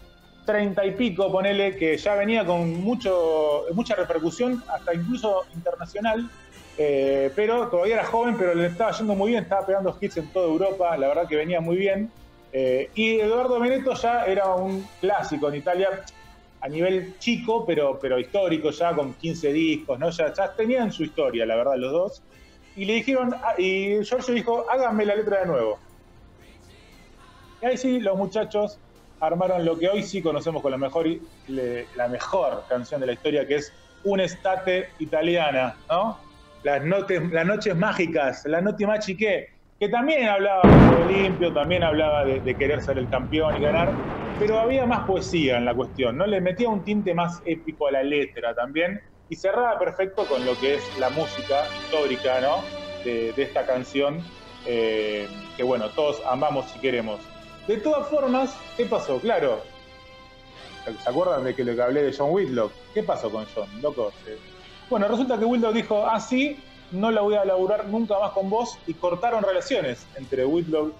treinta 0.46 0.86
y 0.86 0.92
pico, 0.92 1.32
ponele, 1.32 1.76
que 1.78 1.98
ya 1.98 2.14
venía 2.14 2.46
con 2.46 2.80
mucho, 2.84 3.64
mucha 3.74 3.96
repercusión, 3.96 4.64
hasta 4.72 4.94
incluso 4.94 5.46
internacional, 5.56 6.30
eh, 6.78 7.32
pero 7.36 7.70
todavía 7.70 7.96
era 7.96 8.06
joven, 8.06 8.36
pero 8.38 8.54
le 8.54 8.68
estaba 8.68 8.92
yendo 8.92 9.16
muy 9.16 9.32
bien, 9.32 9.42
estaba 9.42 9.66
pegando 9.66 9.98
hits 10.00 10.18
en 10.18 10.28
toda 10.32 10.46
Europa, 10.46 10.96
la 10.96 11.08
verdad 11.08 11.28
que 11.28 11.38
venía 11.38 11.60
muy 11.60 11.78
bien. 11.78 12.12
Eh, 12.54 12.92
y 12.94 13.20
Eduardo 13.20 13.60
Veneto 13.60 13.96
ya 13.96 14.26
era 14.26 14.54
un 14.54 14.88
clásico 15.02 15.50
en 15.50 15.56
Italia, 15.56 15.90
a 16.62 16.68
nivel 16.68 17.18
chico, 17.20 17.66
pero, 17.66 17.98
pero 18.00 18.20
histórico, 18.20 18.72
ya 18.72 18.94
con 18.94 19.14
15 19.14 19.54
discos, 19.54 20.00
¿no? 20.00 20.10
Ya, 20.10 20.34
tenían 20.56 20.92
su 20.92 21.04
historia, 21.04 21.46
la 21.46 21.56
verdad, 21.56 21.76
los 21.78 21.92
dos. 21.92 22.24
Y 22.76 22.86
le 22.86 22.96
dijeron, 22.96 23.34
ah, 23.34 23.56
y 23.58 24.04
Giorgio 24.04 24.34
dijo, 24.34 24.66
háganme 24.70 25.06
la 25.06 25.16
letra 25.16 25.42
de 25.42 25.46
nuevo. 25.46 25.80
Y 27.62 27.66
ahí 27.66 27.78
sí, 27.78 28.00
los 28.00 28.18
muchachos 28.18 28.80
armaron 29.20 29.66
lo 29.66 29.78
que 29.78 29.90
hoy 29.90 30.04
sí 30.04 30.22
conocemos 30.22 30.62
con 30.62 30.72
la 30.72 30.78
mejor, 30.78 31.08
la 31.48 32.08
mejor 32.08 32.64
canción 32.70 33.02
de 33.02 33.08
la 33.08 33.14
historia, 33.14 33.48
que 33.48 33.56
es 33.56 33.74
Un'estate 34.04 34.90
italiana, 35.00 35.76
¿no? 35.90 36.18
Las, 36.64 36.84
notes, 36.84 37.22
las 37.32 37.46
noches 37.46 37.76
mágicas, 37.76 38.46
la 38.46 38.62
noche 38.62 38.88
machiqué, 38.88 39.50
que 39.78 39.90
también 39.90 40.28
hablaba 40.28 40.62
de 40.64 41.14
limpio, 41.14 41.54
también 41.54 41.84
hablaba 41.84 42.24
de 42.24 42.56
querer 42.56 42.82
ser 42.82 42.98
el 42.98 43.10
campeón 43.10 43.58
y 43.58 43.62
ganar, 43.62 43.94
pero 44.40 44.58
había 44.58 44.86
más 44.86 45.06
poesía 45.06 45.58
en 45.58 45.66
la 45.66 45.76
cuestión, 45.76 46.18
¿no? 46.18 46.26
Le 46.26 46.40
metía 46.40 46.70
un 46.70 46.84
tinte 46.84 47.14
más 47.14 47.42
épico 47.46 47.88
a 47.88 47.92
la 47.92 48.04
letra 48.04 48.56
también, 48.56 49.00
y 49.28 49.36
cerraba 49.36 49.78
perfecto 49.78 50.26
con 50.26 50.46
lo 50.46 50.58
que 50.60 50.76
es 50.76 50.98
la 50.98 51.10
música 51.10 51.66
histórica, 51.84 52.40
¿no? 52.40 52.64
De, 53.04 53.34
esta 53.38 53.66
canción, 53.66 54.24
eh, 54.66 55.28
que 55.58 55.64
bueno, 55.64 55.90
todos 55.90 56.22
amamos 56.26 56.66
y 56.76 56.80
queremos. 56.80 57.20
De 57.68 57.78
todas 57.78 58.08
formas, 58.08 58.58
¿qué 58.78 58.86
pasó? 58.86 59.20
Claro, 59.20 59.62
¿se 61.04 61.10
acuerdan 61.10 61.44
de 61.44 61.54
que 61.54 61.64
lo 61.64 61.76
que 61.76 61.82
hablé 61.82 62.04
de 62.04 62.14
John 62.18 62.30
Whitlock? 62.32 62.72
¿Qué 62.94 63.04
pasó 63.04 63.30
con 63.30 63.46
John, 63.54 63.70
loco? 63.82 64.12
Eh, 64.26 64.38
Bueno, 64.90 65.08
resulta 65.08 65.38
que 65.38 65.46
Whitlock 65.46 65.74
dijo, 65.74 66.06
ah, 66.06 66.20
sí, 66.20 66.58
no 66.92 67.12
la 67.12 67.22
voy 67.22 67.36
a 67.36 67.46
laburar 67.46 67.86
nunca 67.88 68.18
más 68.20 68.32
con 68.32 68.50
vos, 68.50 68.78
y 68.88 68.94
cortaron 68.94 69.44
relaciones 69.44 70.06
entre 70.16 70.46
Whitlock. 70.46 70.94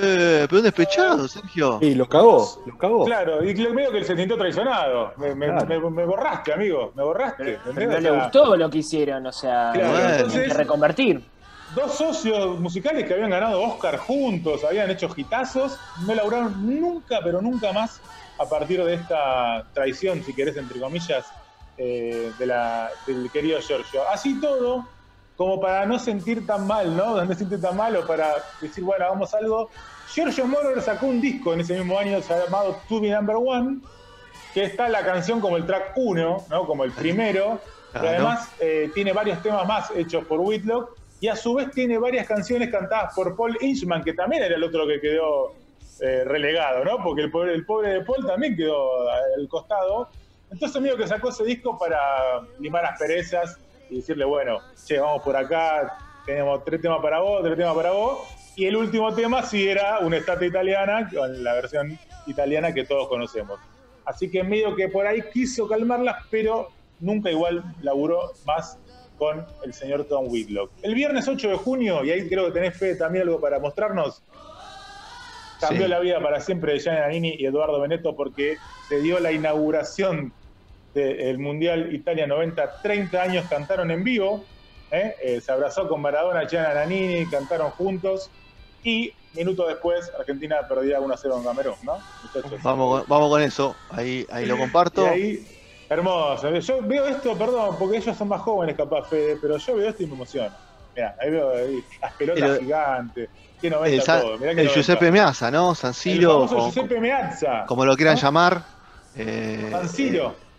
Eh, 0.00 0.46
pero 0.48 0.56
un 0.58 0.62
despechado, 0.64 1.28
Sergio. 1.28 1.78
Y 1.80 1.94
lo 1.94 2.08
cagó, 2.08 2.62
lo 2.66 2.78
cagó. 2.78 3.04
Claro, 3.04 3.42
y 3.48 3.54
medio 3.54 3.90
que 3.90 3.98
él 3.98 4.04
se 4.04 4.16
sintió 4.16 4.36
traicionado. 4.36 5.12
Me, 5.16 5.34
me- 5.34 5.46
Claro. 5.46 5.66
me- 5.66 5.90
me 5.90 6.04
borraste, 6.04 6.52
amigo, 6.52 6.92
me 6.94 7.02
borraste. 7.02 7.58
Pero 7.74 7.90
no 7.90 7.96
O 7.96 8.00
le 8.00 8.10
gustó 8.10 8.56
lo 8.56 8.70
que 8.70 8.78
hicieron, 8.78 9.26
o 9.26 9.32
sea, 9.32 9.70
Claro, 9.74 10.08
entonces- 10.16 10.48
que 10.48 10.54
reconvertir. 10.54 11.22
dos 11.74 11.94
socios 11.94 12.60
musicales 12.60 13.06
que 13.06 13.14
habían 13.14 13.30
ganado 13.30 13.62
Oscar 13.62 13.96
juntos, 13.96 14.62
habían 14.64 14.90
hecho 14.90 15.08
hitazos, 15.16 15.78
no 16.06 16.14
laburaron 16.14 16.66
nunca, 16.80 17.20
pero 17.24 17.40
nunca 17.40 17.72
más 17.72 18.00
a 18.38 18.44
partir 18.46 18.84
de 18.84 18.94
esta 18.94 19.64
traición, 19.72 20.22
si 20.22 20.34
querés, 20.34 20.56
entre 20.58 20.78
comillas, 20.80 21.24
eh, 21.78 22.30
de 22.38 22.46
la, 22.46 22.90
del 23.06 23.30
querido 23.30 23.58
Giorgio. 23.60 24.02
Así 24.10 24.38
todo, 24.40 24.86
como 25.36 25.60
para 25.60 25.86
no 25.86 25.98
sentir 25.98 26.46
tan 26.46 26.66
mal, 26.66 26.96
¿no? 26.96 27.24
No 27.24 27.34
sentir 27.34 27.60
tan 27.60 27.76
mal 27.76 27.96
o 27.96 28.06
para 28.06 28.34
decir, 28.60 28.84
bueno, 28.84 29.04
hagamos 29.06 29.32
algo. 29.34 29.70
Giorgio 30.12 30.46
Moroder 30.46 30.82
sacó 30.82 31.06
un 31.06 31.20
disco 31.20 31.54
en 31.54 31.60
ese 31.60 31.74
mismo 31.78 31.98
año 31.98 32.18
llamado 32.20 32.76
To 32.88 33.00
Be 33.00 33.10
Number 33.10 33.36
One, 33.36 33.78
que 34.52 34.64
está 34.64 34.88
la 34.88 35.04
canción 35.04 35.40
como 35.40 35.56
el 35.56 35.64
track 35.64 35.92
1, 35.96 36.44
¿no? 36.50 36.66
Como 36.66 36.84
el 36.84 36.92
primero, 36.92 37.60
Claro. 37.92 38.08
además 38.08 38.50
eh, 38.58 38.90
tiene 38.94 39.12
varios 39.12 39.42
temas 39.42 39.66
más 39.66 39.90
hechos 39.94 40.24
por 40.24 40.40
Whitlock, 40.40 40.96
y 41.20 41.28
a 41.28 41.36
su 41.36 41.54
vez 41.54 41.70
tiene 41.70 41.98
varias 41.98 42.26
canciones 42.26 42.70
cantadas 42.70 43.14
por 43.14 43.36
Paul 43.36 43.56
Inchman, 43.60 44.02
que 44.02 44.12
también 44.12 44.42
era 44.42 44.56
el 44.56 44.64
otro 44.64 44.86
que 44.86 45.00
quedó 45.00 45.52
eh, 46.00 46.24
relegado, 46.24 46.84
¿no? 46.84 47.02
Porque 47.02 47.22
el 47.22 47.30
pobre, 47.30 47.54
el 47.54 47.64
pobre 47.64 47.90
de 47.90 48.00
Paul 48.00 48.26
también 48.26 48.56
quedó 48.56 49.08
al 49.10 49.46
costado. 49.48 50.08
Entonces 50.50 50.82
medio 50.82 50.96
que 50.96 51.06
sacó 51.06 51.28
ese 51.28 51.44
disco 51.44 51.78
para 51.78 52.40
limar 52.58 52.84
asperezas 52.84 53.56
y 53.92 53.96
decirle, 53.96 54.24
bueno, 54.24 54.58
che, 54.86 54.98
vamos 54.98 55.22
por 55.22 55.36
acá, 55.36 55.98
tenemos 56.24 56.64
tres 56.64 56.80
temas 56.80 57.00
para 57.02 57.20
vos, 57.20 57.42
tres 57.42 57.56
temas 57.56 57.74
para 57.74 57.90
vos. 57.92 58.20
Y 58.56 58.66
el 58.66 58.76
último 58.76 59.14
tema 59.14 59.42
sí 59.42 59.68
era 59.68 59.98
una 60.00 60.16
estatua 60.16 60.46
italiana, 60.46 61.08
con 61.14 61.42
la 61.44 61.54
versión 61.54 61.98
italiana 62.26 62.72
que 62.72 62.84
todos 62.84 63.08
conocemos. 63.08 63.58
Así 64.04 64.30
que 64.30 64.42
medio 64.42 64.74
que 64.74 64.88
por 64.88 65.06
ahí 65.06 65.22
quiso 65.32 65.68
calmarlas, 65.68 66.16
pero 66.30 66.68
nunca 67.00 67.30
igual 67.30 67.62
laburó 67.82 68.32
más 68.46 68.78
con 69.18 69.46
el 69.64 69.72
señor 69.72 70.04
Tom 70.04 70.26
Whitlock. 70.28 70.70
El 70.82 70.94
viernes 70.94 71.28
8 71.28 71.48
de 71.50 71.56
junio, 71.56 72.04
y 72.04 72.10
ahí 72.10 72.28
creo 72.28 72.46
que 72.46 72.52
tenés 72.52 72.76
fe 72.76 72.96
también 72.96 73.22
algo 73.28 73.40
para 73.40 73.58
mostrarnos, 73.58 74.22
cambió 75.60 75.84
Sí. 75.84 75.88
la 75.88 76.00
vida 76.00 76.20
para 76.20 76.40
siempre 76.40 76.72
de 76.72 76.80
Gianni 76.80 77.00
Nannini 77.00 77.36
y 77.38 77.46
Eduardo 77.46 77.80
Benetto 77.80 78.16
porque 78.16 78.56
se 78.88 79.00
dio 79.00 79.20
la 79.20 79.30
inauguración 79.32 80.32
del 80.94 81.38
Mundial 81.38 81.94
Italia 81.94 82.26
90, 82.26 82.80
30 82.82 83.22
años 83.22 83.46
cantaron 83.48 83.90
en 83.90 84.04
vivo, 84.04 84.44
¿eh? 84.90 85.14
Eh, 85.22 85.40
se 85.40 85.50
abrazó 85.52 85.88
con 85.88 86.00
Maradona, 86.00 86.46
Gianni 86.46 86.74
Nannini, 86.74 87.26
cantaron 87.30 87.70
juntos 87.70 88.30
y 88.84 89.12
minutos 89.34 89.68
después 89.68 90.10
Argentina 90.18 90.56
perdía 90.68 91.00
1-0 91.00 91.38
en 91.38 91.44
Camerún, 91.44 91.74
¿no? 91.84 91.98
Muchachos. 92.22 92.62
Vamos, 92.62 93.00
con- 93.00 93.08
vamos 93.08 93.30
con 93.30 93.42
eso. 93.42 93.74
Ahí, 93.90 94.26
ahí 94.30 94.44
lo 94.44 94.58
comparto. 94.58 95.02
Y 95.04 95.08
ahí, 95.08 95.46
hermoso. 95.88 96.50
Yo 96.58 96.82
veo 96.82 97.06
esto, 97.06 97.36
perdón, 97.38 97.76
porque 97.78 97.96
ellos 97.98 98.16
son 98.16 98.28
más 98.28 98.42
jóvenes 98.42 98.76
capaz, 98.76 99.08
Fede, 99.08 99.38
pero 99.40 99.56
yo 99.56 99.76
veo 99.76 99.88
esto 99.88 100.02
y 100.02 100.06
me 100.06 100.14
emociono. 100.14 100.54
Mirá, 100.94 101.16
ahí 101.20 101.30
veo 101.30 101.50
ahí, 101.56 101.82
las 102.02 102.12
pelotas 102.14 102.42
El- 102.50 102.58
gigantes. 102.58 103.30
Qué 103.62 103.70
90 103.70 104.16
El, 104.16 104.22
todo. 104.22 104.38
Mirá 104.38 104.54
qué 104.54 104.60
el 104.62 104.66
90. 104.66 104.74
Giuseppe 104.74 105.10
Meazza, 105.12 105.50
¿no? 105.50 105.74
San 105.74 105.90
El 105.90 105.94
Siro, 105.94 106.32
famoso 106.32 106.54
como, 106.56 106.70
Giuseppe 106.72 107.00
Meazza. 107.00 107.64
como 107.66 107.84
lo 107.86 107.96
quieran 107.96 108.16
¿no? 108.16 108.20
llamar. 108.20 108.62
eh, 109.14 109.68
San 109.70 109.88
Siro. 109.88 110.32
eh, 110.32 110.51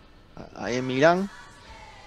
en 0.68 0.86
Milán. 0.86 1.28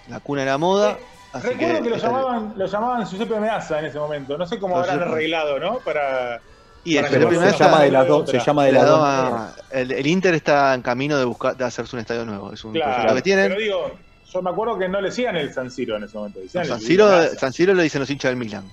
La 0.10 0.20
cuna 0.20 0.42
de 0.42 0.48
la 0.48 0.58
moda. 0.58 0.98
así 1.34 1.48
Recuerdo 1.48 1.84
que, 1.84 1.90
lo, 1.90 1.96
esta- 1.98 2.08
llamaban, 2.08 2.54
lo 2.56 2.66
llamaban 2.66 3.06
Giuseppe 3.06 3.40
Meazza 3.40 3.80
en 3.80 3.86
ese 3.86 4.00
momento. 4.00 4.38
No 4.38 4.46
sé 4.46 4.58
cómo 4.60 4.78
habrán 4.78 5.02
arreglado, 5.02 5.60
¿no? 5.60 5.80
Para. 5.80 6.40
Y 6.84 6.96
el 6.96 7.06
para 7.06 7.18
que 7.20 7.36
se 7.36 7.42
Meazza- 7.42 7.58
llama 7.66 7.82
de 7.84 7.92
las 7.92 8.04
la 8.04 8.10
dos, 8.10 8.30
se 8.30 8.40
llama 8.40 8.64
de 8.66 8.72
la 8.72 8.80
las 8.84 8.88
dos. 8.88 9.64
el, 9.72 9.92
el 9.92 10.08
Inter 10.08 10.34
está 10.36 10.74
en 10.74 10.82
camino 10.82 11.18
de 11.18 11.26
buscar 11.26 11.58
de 11.58 11.66
hacerse 11.66 11.96
un 11.96 12.00
estadio 12.00 12.24
nuevo. 12.26 12.54
Es 12.54 12.64
un 12.64 12.72
proyecto 12.72 12.96
Claro, 13.02 13.16
que 13.16 13.22
tienen. 13.22 13.48
pero 13.50 13.60
digo, 13.60 13.92
yo 14.32 14.42
me 14.42 14.50
acuerdo 14.50 14.78
que 14.80 14.88
no 14.88 15.02
le 15.02 15.10
decían 15.10 15.36
el 15.36 15.54
San 15.54 15.70
Siro 15.70 15.98
en 15.98 16.04
ese 16.06 16.18
momento. 16.18 16.40
decían 16.40 16.66
San 16.66 16.78
el 16.80 16.86
Siro. 16.86 17.28
San 17.36 17.52
Siro 17.52 17.74
lo 17.74 17.82
dicen 17.82 18.00
los 18.00 18.10
hinchas 18.10 18.30
del 18.32 18.38
Milan. 18.38 18.64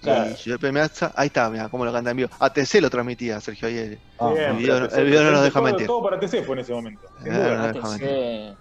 Claro. 0.00 0.30
Y 0.30 0.34
Giuseppe 0.34 0.72
Meazza, 0.72 1.12
ahí 1.16 1.26
está, 1.26 1.50
mira 1.50 1.68
cómo 1.68 1.84
lo 1.84 1.92
canta 1.92 2.12
en 2.12 2.16
vivo. 2.16 2.30
ATC 2.38 2.80
lo 2.80 2.88
transmitía 2.88 3.38
Sergio 3.40 3.68
ayer. 3.68 3.98
Ah, 4.18 4.32
el 4.34 4.56
video 4.56 4.80
no- 4.80 4.86
el 4.86 5.04
video 5.04 5.24
no 5.24 5.30
nos 5.32 5.42
deja 5.42 5.60
mentir. 5.60 5.86
Todo 5.88 6.02
para 6.04 6.18
TC 6.20 6.42
fue 6.44 6.54
en 6.54 6.60
ese 6.60 6.72
momento. 6.72 7.06
sin 7.22 7.32
Eh, 7.32 7.36
duda. 7.36 7.54
no 7.56 7.66
deja 7.72 7.88
mentir. 7.90 8.54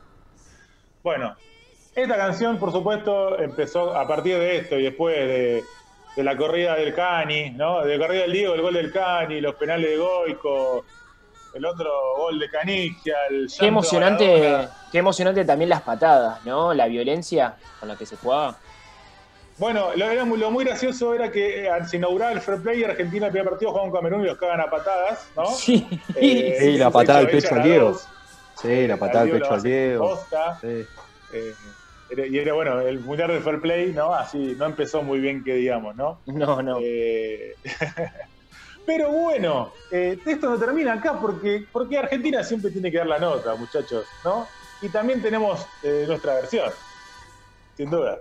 Bueno, 1.08 1.38
esta 1.96 2.18
canción, 2.18 2.58
por 2.60 2.70
supuesto, 2.74 3.40
empezó 3.40 3.96
a 3.96 4.06
partir 4.06 4.38
de 4.38 4.58
esto 4.58 4.78
y 4.78 4.84
después 4.84 5.16
de, 5.16 5.64
de 6.18 6.24
la 6.26 6.36
corrida 6.36 6.76
del 6.76 6.94
Cani, 6.94 7.52
¿no? 7.52 7.80
De 7.86 7.98
la 7.98 8.06
corrida 8.06 8.24
del 8.24 8.34
Diego, 8.34 8.56
el 8.56 8.62
gol 8.62 8.74
del 8.74 8.92
Cani, 8.92 9.40
los 9.40 9.56
penales 9.56 9.90
de 9.92 9.98
Goico, 9.98 10.84
el 11.54 11.66
otro 11.66 11.90
gol 12.18 12.38
de 12.38 12.50
Canigia, 12.50 13.16
el 13.30 13.48
Qué 13.58 13.68
emocionante, 13.68 14.28
Maradona. 14.38 14.70
qué 14.92 14.98
emocionante 14.98 15.46
también 15.46 15.70
las 15.70 15.82
patadas, 15.84 16.44
¿no? 16.46 16.74
La 16.74 16.88
violencia 16.88 17.56
con 17.80 17.88
la 17.88 17.96
que 17.96 18.06
se 18.06 18.18
jugaba. 18.18 18.58
Bueno, 19.58 19.92
lo, 19.96 20.10
era 20.10 20.26
lo 20.26 20.52
muy 20.52 20.66
gracioso 20.66 21.14
era 21.14 21.32
que 21.32 21.68
eh, 21.68 21.70
se 21.90 21.96
inauguraba 21.96 22.34
el 22.34 22.42
Fair 22.42 22.62
Play 22.62 22.84
Argentina 22.84 23.28
el 23.28 23.32
primer 23.32 23.50
partido 23.50 23.72
jugaba 23.72 23.90
con 23.90 23.98
Camerún 23.98 24.24
y 24.26 24.28
los 24.28 24.38
cagan 24.38 24.60
a 24.60 24.70
patadas, 24.70 25.26
¿no? 25.38 25.46
Sí. 25.46 25.88
Eh, 26.18 26.58
Sí, 26.60 26.78
la 26.78 26.92
patada 26.92 27.20
al 27.20 27.30
hecha- 27.30 27.32
pecho 27.38 27.56
al 27.56 27.62
a 27.62 27.64
Diego. 27.64 27.90
dos, 27.92 28.08
Sí, 28.62 28.88
la 28.88 28.98
patada 28.98 29.22
al 29.22 29.32
pecho 29.32 29.54
al 29.54 29.64
Diego. 29.64 30.20
Sí. 30.62 30.86
Eh, 31.34 31.54
y 32.10 32.38
era 32.38 32.54
bueno, 32.54 32.80
el 32.80 33.00
mundial 33.00 33.30
de 33.30 33.42
Fair 33.42 33.60
Play, 33.60 33.94
¿no? 33.94 34.14
Así 34.14 34.56
no 34.58 34.66
empezó 34.66 35.04
muy 35.04 35.20
bien 35.20 35.44
que 35.44 35.56
digamos, 35.56 35.96
¿no? 35.96 36.22
No, 36.28 36.62
no. 36.62 36.80
Eh, 36.82 37.56
pero 38.86 39.12
bueno, 39.12 39.74
eh, 39.92 40.18
esto 40.26 40.50
no 40.50 40.58
termina 40.58 40.94
acá 40.94 41.20
porque, 41.20 41.66
porque 41.72 41.98
Argentina 41.98 42.44
siempre 42.44 42.72
tiene 42.72 42.92
que 42.92 42.98
dar 42.98 43.08
la 43.08 43.20
nota, 43.20 43.56
muchachos, 43.56 44.06
¿no? 44.24 44.48
Y 44.82 44.90
también 44.90 45.22
tenemos 45.22 45.68
eh, 45.84 46.06
nuestra 46.08 46.36
versión, 46.36 46.72
sin 47.76 47.90
duda. 47.90 48.20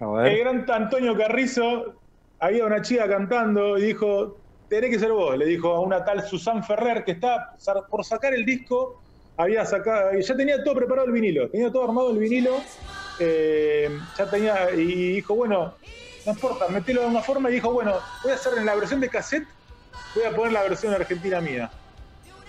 A 0.00 0.28
El 0.28 0.38
gran 0.38 0.70
Antonio 0.70 1.16
Carrizo, 1.16 2.02
había 2.38 2.64
una 2.64 2.82
chica 2.82 3.08
cantando 3.08 3.78
y 3.78 3.82
dijo, 3.82 4.40
tenés 4.70 4.90
que 4.90 5.00
ser 5.00 5.12
vos, 5.12 5.36
le 5.36 5.44
dijo 5.46 5.74
a 5.74 5.80
una 5.80 6.04
tal 6.04 6.26
Susan 6.26 6.62
Ferrer 6.62 7.04
que 7.04 7.12
está 7.12 7.56
por 7.90 8.04
sacar 8.04 8.32
el 8.32 8.46
disco, 8.46 9.02
había 9.36 9.66
sacado, 9.66 10.18
ya 10.18 10.36
tenía 10.36 10.62
todo 10.62 10.74
preparado 10.74 11.08
el 11.08 11.12
vinilo, 11.12 11.50
tenía 11.50 11.72
todo 11.72 11.84
armado 11.84 12.12
el 12.12 12.18
vinilo, 12.18 12.60
eh, 13.18 13.90
ya 14.16 14.30
tenía, 14.30 14.70
y 14.70 15.14
dijo, 15.14 15.34
bueno, 15.34 15.74
no 16.24 16.32
importa, 16.32 16.68
metelo 16.68 17.00
de 17.02 17.08
una 17.08 17.20
forma 17.20 17.50
y 17.50 17.54
dijo, 17.54 17.72
bueno, 17.72 17.96
voy 18.22 18.32
a 18.32 18.36
hacer 18.36 18.56
en 18.56 18.64
la 18.64 18.76
versión 18.76 19.00
de 19.00 19.08
cassette, 19.08 19.48
voy 20.14 20.24
a 20.24 20.36
poner 20.36 20.52
la 20.52 20.62
versión 20.62 20.94
argentina 20.94 21.40
mía. 21.40 21.70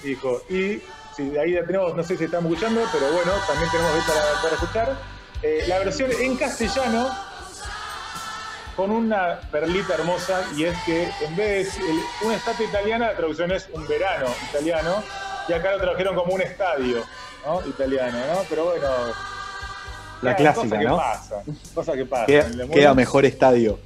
Dijo, 0.04 0.42
y 0.50 0.80
sí, 1.16 1.38
ahí 1.38 1.54
la 1.54 1.66
tenemos, 1.66 1.96
no 1.96 2.04
sé 2.04 2.18
si 2.18 2.26
estamos 2.26 2.52
escuchando, 2.52 2.84
pero 2.94 3.12
bueno, 3.14 3.32
también 3.48 3.72
tenemos 3.72 3.94
ahí 3.94 4.02
para, 4.08 4.42
para 4.42 4.54
escuchar. 4.56 4.98
Eh, 5.42 5.64
la 5.68 5.80
versión 5.80 6.12
en 6.20 6.38
castellano, 6.38 7.10
con 8.76 8.90
una 8.92 9.40
perlita 9.52 9.94
hermosa, 9.96 10.44
y 10.56 10.64
es 10.66 10.78
que 10.86 11.10
en 11.22 11.36
vez 11.36 11.78
de 11.78 11.90
el- 11.90 12.00
una 12.24 12.36
estatua 12.36 12.66
italiana, 12.66 13.08
la 13.08 13.16
traducción 13.16 13.52
es 13.52 13.70
un 13.74 13.86
verano 13.88 14.28
italiano, 14.50 15.04
y 15.48 15.54
acá 15.54 15.72
lo 15.72 15.80
trajeron 15.80 16.16
como 16.16 16.34
un 16.34 16.42
estadio 16.42 17.04
¿no? 17.46 17.62
italiano, 17.68 18.18
¿no? 18.34 18.42
Pero 18.50 18.66
bueno. 18.66 18.88
La 20.22 20.36
clásica, 20.36 20.62
cosas 20.64 20.80
que 20.80 20.86
¿no? 20.86 20.98
que 21.98 22.06
pasan. 22.06 22.26
Queda, 22.28 22.46
En 22.48 22.60
el 22.62 22.70
queda 22.70 22.94
mejor 22.94 23.26
estadio. 23.26 23.80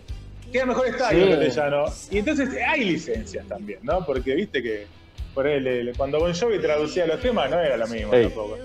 queda 0.51 0.65
mejor 0.65 0.87
estadio 0.87 1.25
Sí. 1.25 1.31
castellano. 1.31 1.85
Y 2.11 2.17
entonces 2.19 2.49
hay 2.67 2.83
licencias 2.83 3.47
también, 3.47 3.79
¿no? 3.83 4.05
Porque 4.05 4.35
viste 4.35 4.61
que 4.61 4.85
por 5.33 5.47
él, 5.47 5.65
el- 5.65 5.95
cuando 5.97 6.19
Bon 6.19 6.33
Jovi 6.33 6.59
traducía 6.59 7.05
los 7.07 7.21
temas 7.21 7.49
no 7.49 7.59
era 7.59 7.77
lo 7.77 7.87
mismo 7.87 8.11
tampoco. 8.11 8.57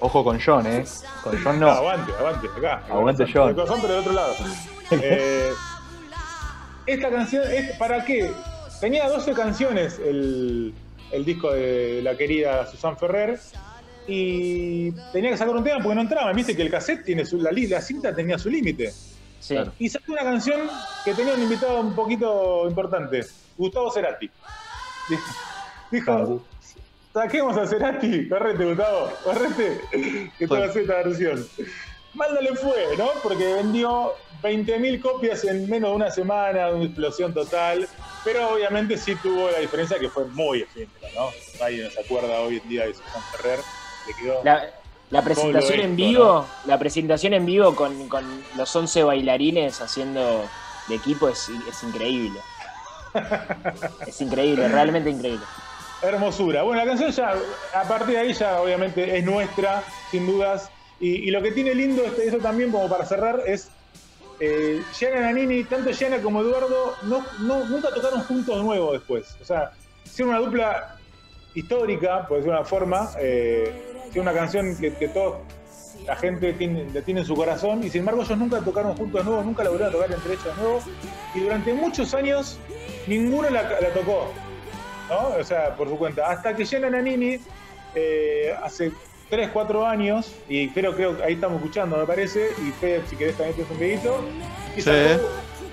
Ojo 0.00 0.22
con 0.22 0.40
John, 0.40 0.64
¿eh? 0.68 0.84
Con 1.24 1.42
John 1.42 1.58
No, 1.58 1.66
no. 1.66 1.72
aguante, 1.72 2.12
aguante, 2.16 2.46
acá. 2.56 2.82
Aguante, 2.88 3.24
De 3.24 3.32
John. 3.32 3.54
corazón, 3.54 3.80
pero 3.82 3.94
del 3.94 4.00
otro 4.02 4.12
lado. 4.12 4.34
Eh, 4.90 5.50
esta 6.86 7.10
canción, 7.10 7.44
es, 7.50 7.76
¿para 7.76 8.04
qué? 8.04 8.30
Tenía 8.80 9.08
12 9.08 9.32
canciones 9.32 9.98
el, 9.98 10.72
el 11.12 11.24
disco 11.24 11.52
de 11.52 12.00
la 12.02 12.16
querida 12.16 12.66
Susan 12.66 12.96
Ferrer 12.96 13.38
y 14.06 14.92
tenía 15.12 15.30
que 15.30 15.36
sacar 15.36 15.54
un 15.54 15.64
tema 15.64 15.82
porque 15.82 15.96
no 15.96 16.00
entraba. 16.02 16.32
Viste 16.32 16.56
que 16.56 16.62
el 16.62 16.70
cassette 16.70 17.04
tiene 17.04 17.26
su, 17.26 17.38
la, 17.40 17.50
la 17.52 17.80
cinta 17.80 18.14
tenía 18.14 18.38
su 18.38 18.48
límite. 18.48 18.92
Sí. 19.40 19.56
Y 19.78 19.88
sacó 19.88 20.12
una 20.12 20.22
canción 20.22 20.62
que 21.04 21.14
tenía 21.14 21.34
un 21.34 21.42
invitado 21.42 21.80
un 21.80 21.94
poquito 21.94 22.66
importante, 22.66 23.24
Gustavo 23.56 23.90
Cerati. 23.90 24.30
Dijo, 25.10 25.24
dijo 25.90 26.44
saquemos 27.12 27.56
a 27.56 27.66
Cerati, 27.66 28.28
correte 28.28 28.64
Gustavo, 28.64 29.12
correte, 29.24 29.80
que 30.38 30.46
te 30.46 30.54
va 30.54 30.64
a 30.64 30.68
hacer 30.68 30.82
esta 30.82 30.94
versión. 30.94 31.46
Mal 32.14 32.34
no 32.34 32.40
le 32.40 32.54
fue, 32.54 32.96
¿no? 32.96 33.10
Porque 33.22 33.54
vendió 33.54 34.14
20.000 34.42 35.00
copias 35.00 35.44
en 35.44 35.68
menos 35.68 35.90
de 35.90 35.96
una 35.96 36.10
semana, 36.10 36.70
una 36.70 36.84
explosión 36.84 37.34
total, 37.34 37.88
pero 38.24 38.50
obviamente 38.50 38.96
sí 38.96 39.14
tuvo 39.16 39.50
la 39.50 39.58
diferencia 39.58 39.98
que 39.98 40.08
fue 40.08 40.24
muy 40.26 40.62
efímera, 40.62 41.08
¿no? 41.14 41.30
Nadie 41.60 41.84
nos 41.84 41.98
acuerda 41.98 42.40
hoy 42.40 42.60
en 42.62 42.68
día 42.68 42.86
de 42.86 42.94
Susan 42.94 43.22
Ferrer, 43.32 43.60
le 44.06 44.14
quedó... 44.14 44.44
La, 44.44 44.70
la 45.10 45.22
presentación 45.22 45.80
en 45.80 45.96
vivo, 45.96 46.46
la 46.66 46.78
presentación 46.78 47.32
en 47.34 47.46
vivo 47.46 47.74
con, 47.74 48.08
con 48.08 48.24
los 48.56 48.74
11 48.74 49.04
bailarines 49.04 49.80
haciendo 49.80 50.44
de 50.88 50.94
equipo 50.94 51.28
es, 51.28 51.48
es 51.68 51.82
increíble. 51.82 52.40
Es 54.06 54.20
increíble, 54.20 54.68
realmente 54.68 55.10
increíble. 55.10 55.44
Hermosura. 56.02 56.62
Bueno, 56.62 56.84
la 56.84 56.88
canción 56.88 57.10
ya, 57.10 57.34
a 57.74 57.82
partir 57.84 58.14
de 58.14 58.18
ahí 58.18 58.32
ya 58.32 58.60
obviamente 58.60 59.16
es 59.16 59.24
nuestra, 59.24 59.82
sin 60.10 60.26
dudas. 60.26 60.70
Y, 61.00 61.30
lo 61.30 61.40
que 61.42 61.52
tiene 61.52 61.74
lindo 61.74 62.04
este, 62.04 62.26
eso 62.26 62.38
también, 62.38 62.72
como 62.72 62.88
para 62.88 63.04
cerrar, 63.06 63.42
es 63.46 63.70
eh, 64.40 64.82
Nannini, 65.00 65.64
tanto 65.64 65.90
Gianna 65.92 66.20
como 66.20 66.42
Eduardo, 66.42 66.96
no, 67.02 67.24
nunca 67.66 67.90
tocaron 67.90 68.22
juntos 68.22 68.62
nuevo 68.64 68.92
después. 68.92 69.36
O 69.40 69.44
sea, 69.44 69.72
hicieron 70.04 70.34
una 70.34 70.44
dupla 70.44 70.96
histórica, 71.54 72.26
por 72.26 72.38
decirlo 72.38 72.54
de 72.54 72.60
una 72.60 72.68
forma. 72.68 73.10
Eh, 73.20 73.84
una 74.16 74.32
canción 74.32 74.76
que, 74.76 74.90
toda 75.08 75.38
la 76.06 76.16
gente 76.16 76.52
tiene, 76.54 76.86
tiene 77.02 77.20
en 77.20 77.26
su 77.26 77.34
corazón, 77.34 77.84
y 77.84 77.90
sin 77.90 78.00
embargo 78.00 78.22
ellos 78.22 78.38
nunca 78.38 78.60
tocaron 78.60 78.96
juntos 78.96 79.20
de 79.20 79.30
nuevo, 79.30 79.44
nunca 79.44 79.62
la 79.62 79.70
volvieron 79.70 79.94
a 79.94 79.96
tocar 79.96 80.12
entre 80.12 80.32
ellos 80.32 80.44
de 80.44 80.62
nuevo. 80.62 80.82
Y 81.34 81.40
durante 81.40 81.74
muchos 81.74 82.14
años 82.14 82.58
ninguno 83.06 83.48
la, 83.50 83.62
la 83.62 83.88
tocó, 83.90 84.32
¿no? 85.08 85.36
O 85.38 85.44
sea, 85.44 85.76
por 85.76 85.88
su 85.88 85.96
cuenta. 85.96 86.28
Hasta 86.28 86.56
que 86.56 86.64
Gianna 86.64 86.90
Nannini, 86.90 87.38
eh, 87.94 88.54
hace 88.62 88.92
3, 89.30 89.50
4 89.52 89.86
años, 89.86 90.32
y 90.48 90.68
creo, 90.70 90.94
creo 90.94 91.16
que 91.16 91.22
ahí 91.24 91.34
estamos 91.34 91.56
escuchando, 91.58 91.96
me 91.98 92.04
parece, 92.06 92.50
y 92.66 92.70
Fede, 92.72 93.02
si 93.08 93.16
querés 93.16 93.36
también 93.36 93.56
te 93.66 93.72
un 93.72 93.78
pedito, 93.78 94.20
y 94.76 94.80
Sí. 94.80 94.82
sacó- 94.82 95.28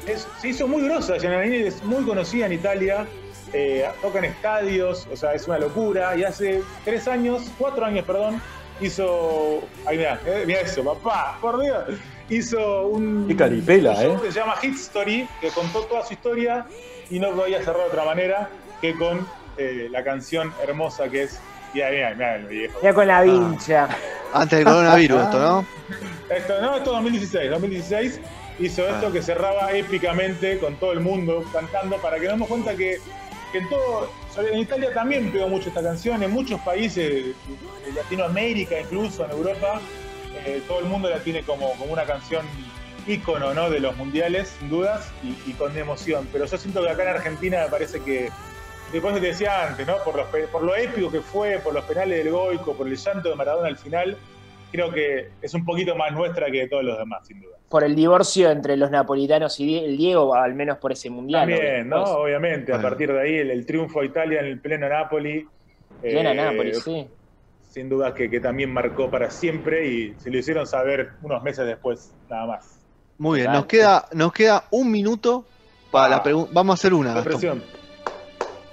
es- 0.07 0.27
se 0.41 0.47
hizo 0.49 0.67
muy 0.67 0.83
grosa, 0.83 1.15
es 1.15 1.83
muy 1.83 2.03
conocida 2.03 2.45
en 2.47 2.53
Italia, 2.53 3.05
eh, 3.53 3.85
toca 4.01 4.19
en 4.19 4.25
estadios, 4.25 5.07
o 5.11 5.15
sea, 5.15 5.33
es 5.33 5.47
una 5.47 5.57
locura, 5.57 6.15
y 6.17 6.23
hace 6.23 6.61
3 6.83 7.07
años, 7.07 7.43
4 7.57 7.85
años, 7.85 8.03
perdón, 8.05 8.41
hizo, 8.81 9.61
ahí 9.85 9.97
mirá, 9.97 10.19
eh, 10.25 10.43
mirá 10.45 10.59
eso, 10.61 10.83
papá, 10.83 11.37
por 11.39 11.61
Dios, 11.61 11.83
hizo 12.29 12.87
un... 12.87 13.25
Qué 13.27 13.35
caripela, 13.35 13.91
un 13.91 13.95
show 13.97 14.15
eh. 14.15 14.19
que 14.23 14.31
se 14.31 14.39
llama 14.39 14.55
Hit 14.57 14.75
Story, 14.75 15.27
que 15.39 15.49
contó 15.49 15.81
toda 15.85 16.05
su 16.05 16.13
historia 16.13 16.65
y 17.09 17.19
no 17.19 17.31
podía 17.31 17.59
cerrar 17.59 17.83
de 17.83 17.87
otra 17.87 18.03
manera 18.03 18.49
que 18.81 18.93
con 18.95 19.25
eh, 19.57 19.87
la 19.89 20.03
canción 20.03 20.51
hermosa 20.61 21.07
que 21.07 21.23
es. 21.23 21.39
Mira, 21.75 21.89
mira, 21.91 22.13
mira 22.13 22.35
el 22.37 22.45
viejo. 22.47 22.79
Ya 22.81 22.93
con 22.93 23.07
la 23.07 23.21
vincha. 23.21 23.89
Antes 24.33 24.59
del 24.59 24.65
coronavirus, 24.65 25.21
esto, 25.23 25.39
¿no? 25.39 25.65
Esto, 26.29 26.61
no, 26.61 26.77
esto 26.77 26.89
es 26.89 26.95
2016. 26.95 27.51
2016 27.51 28.21
hizo 28.59 28.87
esto 28.87 29.07
Ah. 29.07 29.11
que 29.11 29.21
cerraba 29.21 29.71
épicamente 29.73 30.57
con 30.59 30.75
todo 30.77 30.93
el 30.93 31.01
mundo 31.01 31.43
cantando 31.51 31.97
para 31.97 32.15
que 32.17 32.23
nos 32.23 32.33
demos 32.35 32.47
cuenta 32.47 32.75
que, 32.75 32.97
que 33.51 33.57
en 33.57 33.69
todo. 33.69 34.09
En 34.37 34.59
Italia 34.59 34.93
también 34.93 35.31
pegó 35.31 35.47
mucho 35.49 35.67
esta 35.69 35.81
canción, 35.83 36.23
en 36.23 36.31
muchos 36.31 36.59
países 36.61 37.35
de 37.35 37.91
Latinoamérica, 37.93 38.79
incluso 38.79 39.25
en 39.25 39.31
Europa, 39.31 39.79
eh, 40.45 40.61
todo 40.67 40.79
el 40.79 40.85
mundo 40.85 41.09
la 41.09 41.19
tiene 41.19 41.43
como, 41.43 41.71
como 41.73 41.91
una 41.93 42.03
canción 42.05 42.45
ícono 43.07 43.53
¿no? 43.53 43.69
de 43.69 43.79
los 43.81 43.95
mundiales, 43.97 44.53
sin 44.59 44.69
dudas, 44.69 45.09
y, 45.23 45.37
y 45.49 45.53
con 45.53 45.77
emoción. 45.77 46.27
Pero 46.31 46.45
yo 46.45 46.57
siento 46.57 46.81
que 46.83 46.89
acá 46.89 47.03
en 47.03 47.09
Argentina 47.09 47.61
me 47.63 47.69
parece 47.69 47.99
que, 48.01 48.29
después 48.91 49.13
te 49.15 49.19
decía 49.21 49.67
antes, 49.67 49.85
¿no? 49.87 49.95
por, 50.03 50.15
los 50.15 50.27
por 50.51 50.63
lo 50.63 50.75
épico 50.75 51.11
que 51.11 51.21
fue, 51.21 51.59
por 51.63 51.73
los 51.73 51.83
penales 51.85 52.23
del 52.23 52.31
Goico, 52.33 52.73
por 52.73 52.87
el 52.87 52.95
llanto 52.95 53.29
de 53.29 53.35
Maradona 53.35 53.67
al 53.67 53.77
final, 53.77 54.17
creo 54.71 54.91
que 54.91 55.29
es 55.41 55.53
un 55.53 55.65
poquito 55.65 55.95
más 55.95 56.11
nuestra 56.11 56.47
que 56.51 56.59
de 56.59 56.67
todos 56.67 56.83
los 56.83 56.97
demás, 56.97 57.25
sin 57.27 57.41
duda. 57.41 57.55
Por 57.69 57.83
el 57.83 57.95
divorcio 57.95 58.51
entre 58.51 58.77
los 58.77 58.91
napolitanos 58.91 59.59
y 59.59 59.77
el 59.77 59.97
Diego, 59.97 60.35
al 60.35 60.53
menos 60.53 60.77
por 60.77 60.91
ese 60.91 61.09
mundial. 61.09 61.49
También, 61.49 61.89
¿no? 61.89 62.03
Obviamente, 62.03 62.71
a 62.73 62.81
partir 62.81 63.11
de 63.11 63.19
ahí 63.21 63.35
el, 63.37 63.51
el 63.51 63.65
triunfo 63.65 64.01
a 64.01 64.05
Italia 64.05 64.39
en 64.39 64.45
el 64.45 64.59
pleno 64.59 64.87
Napoli. 64.87 65.47
Plena 66.01 66.31
eh, 66.31 66.35
Nápoles, 66.35 66.83
sí. 66.83 67.07
Sin 67.69 67.89
duda 67.89 68.13
que, 68.13 68.29
que 68.29 68.39
también 68.39 68.71
marcó 68.71 69.09
para 69.09 69.29
siempre 69.31 69.87
y 69.87 70.13
se 70.19 70.29
lo 70.29 70.37
hicieron 70.37 70.65
saber 70.67 71.11
unos 71.23 71.41
meses 71.43 71.65
después, 71.65 72.13
nada 72.29 72.45
más. 72.45 72.79
Muy 73.17 73.39
bien, 73.39 73.51
nos 73.51 73.65
queda, 73.65 74.05
nos 74.13 74.31
queda 74.31 74.65
un 74.71 74.91
minuto 74.91 75.45
para 75.91 76.05
Ah. 76.05 76.09
la 76.17 76.23
pregunta. 76.23 76.51
Vamos 76.53 76.73
a 76.73 76.75
hacer 76.79 76.93
una, 76.93 77.09
La 77.09 77.15
Gastón. 77.15 77.31
presión. 77.31 77.63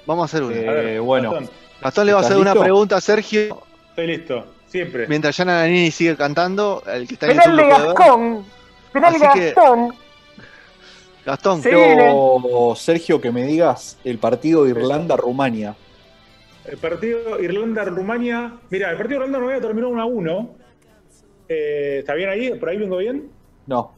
Vamos 0.06 0.23
a 0.23 0.25
hacer 0.26 0.42
una. 0.42 0.56
Eh, 0.56 0.68
A 0.68 0.73
ver, 0.73 1.00
bueno. 1.00 1.30
Gastón, 1.32 1.50
Gastón 1.80 2.06
le 2.06 2.12
va 2.12 2.18
a 2.18 2.23
hacer 2.23 2.37
¿estás 2.38 2.52
una 2.54 2.62
pregunta 2.62 2.97
a 2.97 3.00
Sergio 3.00 3.62
estoy 3.90 4.06
listo, 4.06 4.47
siempre. 4.68 5.06
mientras 5.06 5.37
Yana 5.37 5.61
Nanini 5.62 5.90
sigue 5.90 6.16
cantando. 6.16 6.82
El 6.87 7.06
que 7.06 7.14
está 7.14 7.30
en 7.30 7.37
ver. 7.56 7.66
Gastón. 7.68 8.44
Penal 8.92 9.18
de 9.18 9.26
Así 9.26 9.38
que- 9.38 9.47
Gastón. 9.52 9.94
Gastón, 11.25 11.62
Sí. 11.62 11.68
Quiero, 11.71 12.75
Sergio, 12.76 13.21
que 13.21 13.30
me 13.30 13.44
digas 13.44 13.97
el 14.02 14.18
partido 14.18 14.66
Irlanda-Rumania. 14.66 15.76
El 16.64 16.78
partido 16.78 17.38
Irlanda-Rumania. 17.40 18.54
Mira, 18.71 18.90
el 18.90 18.97
partido 18.97 19.21
Irlanda-Rumania 19.21 19.60
terminó 19.60 19.88
1 19.88 20.02
a 20.02 20.04
1. 20.06 20.50
Eh, 21.49 21.99
¿Está 22.00 22.15
bien 22.15 22.28
ahí? 22.28 22.54
¿Por 22.54 22.69
ahí 22.69 22.76
vengo 22.76 22.97
bien? 22.97 23.30
No. 23.67 23.93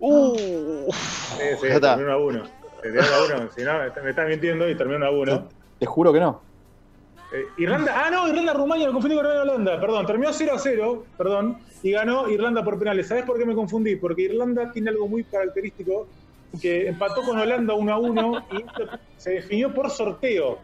Uh, 0.00 0.36
Sí, 0.36 1.44
sí, 1.60 1.80
terminó 1.80 1.96
1 1.96 2.12
a 2.12 2.16
1. 2.18 2.42
Terminó 2.82 3.02
1 3.26 3.34
a 3.34 3.38
1. 3.40 3.50
Si 3.56 3.62
no, 3.62 3.72
me 4.02 4.10
está 4.10 4.24
mintiendo 4.24 4.68
y 4.68 4.76
terminó 4.76 4.98
1 4.98 5.06
a 5.06 5.10
1. 5.10 5.48
Te 5.80 5.86
juro 5.86 6.12
que 6.12 6.20
no. 6.20 6.40
Eh, 7.32 7.44
Irlanda, 7.58 7.92
ah, 8.06 8.10
no, 8.10 8.26
Irlanda-Rumania, 8.28 8.86
me 8.86 8.92
confundí 8.94 9.14
con 9.14 9.26
Irlanda-Holanda, 9.26 9.78
perdón, 9.80 10.06
terminó 10.06 10.32
0 10.32 10.52
a 10.54 10.58
0, 10.58 11.04
perdón, 11.18 11.58
y 11.82 11.90
ganó 11.90 12.26
Irlanda 12.30 12.64
por 12.64 12.78
penales. 12.78 13.08
¿Sabes 13.08 13.24
por 13.24 13.38
qué 13.38 13.44
me 13.44 13.54
confundí? 13.54 13.96
Porque 13.96 14.22
Irlanda 14.22 14.72
tiene 14.72 14.88
algo 14.90 15.08
muy 15.08 15.24
característico, 15.24 16.06
que 16.62 16.88
empató 16.88 17.20
con 17.22 17.38
Holanda 17.38 17.74
1 17.74 17.92
a 17.92 17.98
1 17.98 18.46
y 18.52 18.64
se 19.18 19.30
definió 19.32 19.74
por 19.74 19.90
sorteo 19.90 20.58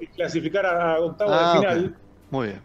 y 0.00 0.06
clasificar 0.08 0.66
a, 0.66 0.94
Ah, 0.94 0.98
de 0.98 1.04
ok. 1.04 1.56
final. 1.60 1.96
muy 2.30 2.46
bien. 2.48 2.60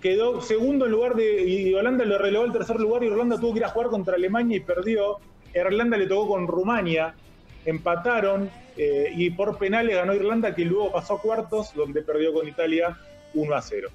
Quedó 0.00 0.40
segundo 0.40 0.86
en 0.86 0.92
lugar 0.92 1.14
de. 1.14 1.42
Y 1.42 1.74
Holanda 1.74 2.04
lo 2.06 2.16
relevó 2.16 2.44
al 2.44 2.52
tercer 2.52 2.76
lugar 2.80 3.02
y 3.02 3.08
Irlanda 3.08 3.38
tuvo 3.38 3.52
que 3.52 3.58
ir 3.58 3.64
a 3.66 3.68
jugar 3.68 3.88
contra 3.90 4.14
Alemania 4.14 4.56
y 4.56 4.60
perdió. 4.60 5.18
Irlanda 5.52 5.96
le 5.98 6.06
tocó 6.06 6.28
con 6.28 6.46
Rumania, 6.46 7.14
empataron 7.68 8.50
eh, 8.76 9.12
y 9.14 9.30
por 9.30 9.58
penales 9.58 9.96
ganó 9.96 10.14
Irlanda, 10.14 10.54
que 10.54 10.64
luego 10.64 10.92
pasó 10.92 11.14
a 11.14 11.20
cuartos, 11.20 11.74
donde 11.74 12.02
perdió 12.02 12.32
con 12.32 12.46
Italia 12.48 12.96
1 13.34 13.54
a 13.54 13.62
0. 13.62 13.88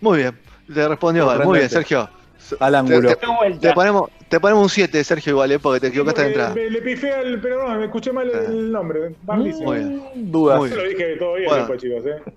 Muy 0.00 0.18
bien. 0.18 0.38
Te 0.72 0.88
respondió 0.88 1.26
Val. 1.26 1.44
Muy 1.44 1.58
bien. 1.58 1.70
Sergio. 1.70 2.08
Al 2.60 2.74
ángulo. 2.74 3.14
Te- 3.16 3.26
vuelta. 3.26 3.68
Te 3.68 3.72
ponemos, 3.72 4.10
te 4.28 4.38
ponemos 4.40 4.62
un 4.64 4.68
7, 4.68 5.02
Sergio, 5.04 5.30
igual, 5.32 5.52
eh, 5.52 5.58
porque 5.58 5.80
te 5.80 5.86
equivocaste 5.86 6.20
de 6.22 6.26
entrada. 6.28 6.54
Me, 6.54 6.68
le 6.68 6.82
pifé 6.82 7.12
al. 7.12 7.40
Pero 7.40 7.66
no, 7.66 7.78
me 7.78 7.84
escuché 7.86 8.12
mal 8.12 8.28
el 8.30 8.70
nombre. 8.70 9.14
Malísimo. 9.24 9.70
Muy 9.72 9.78
bien. 9.78 10.02
Dudas. 10.14 10.58
Muy 10.58 10.68
Yo 10.70 10.76
lo 10.76 10.84
dije 10.84 11.16
todo 11.16 11.34
bien 11.34 11.48
Bueno. 11.48 11.66
después, 11.66 11.80
chicos. 11.82 12.04
¿eh? 12.06 12.32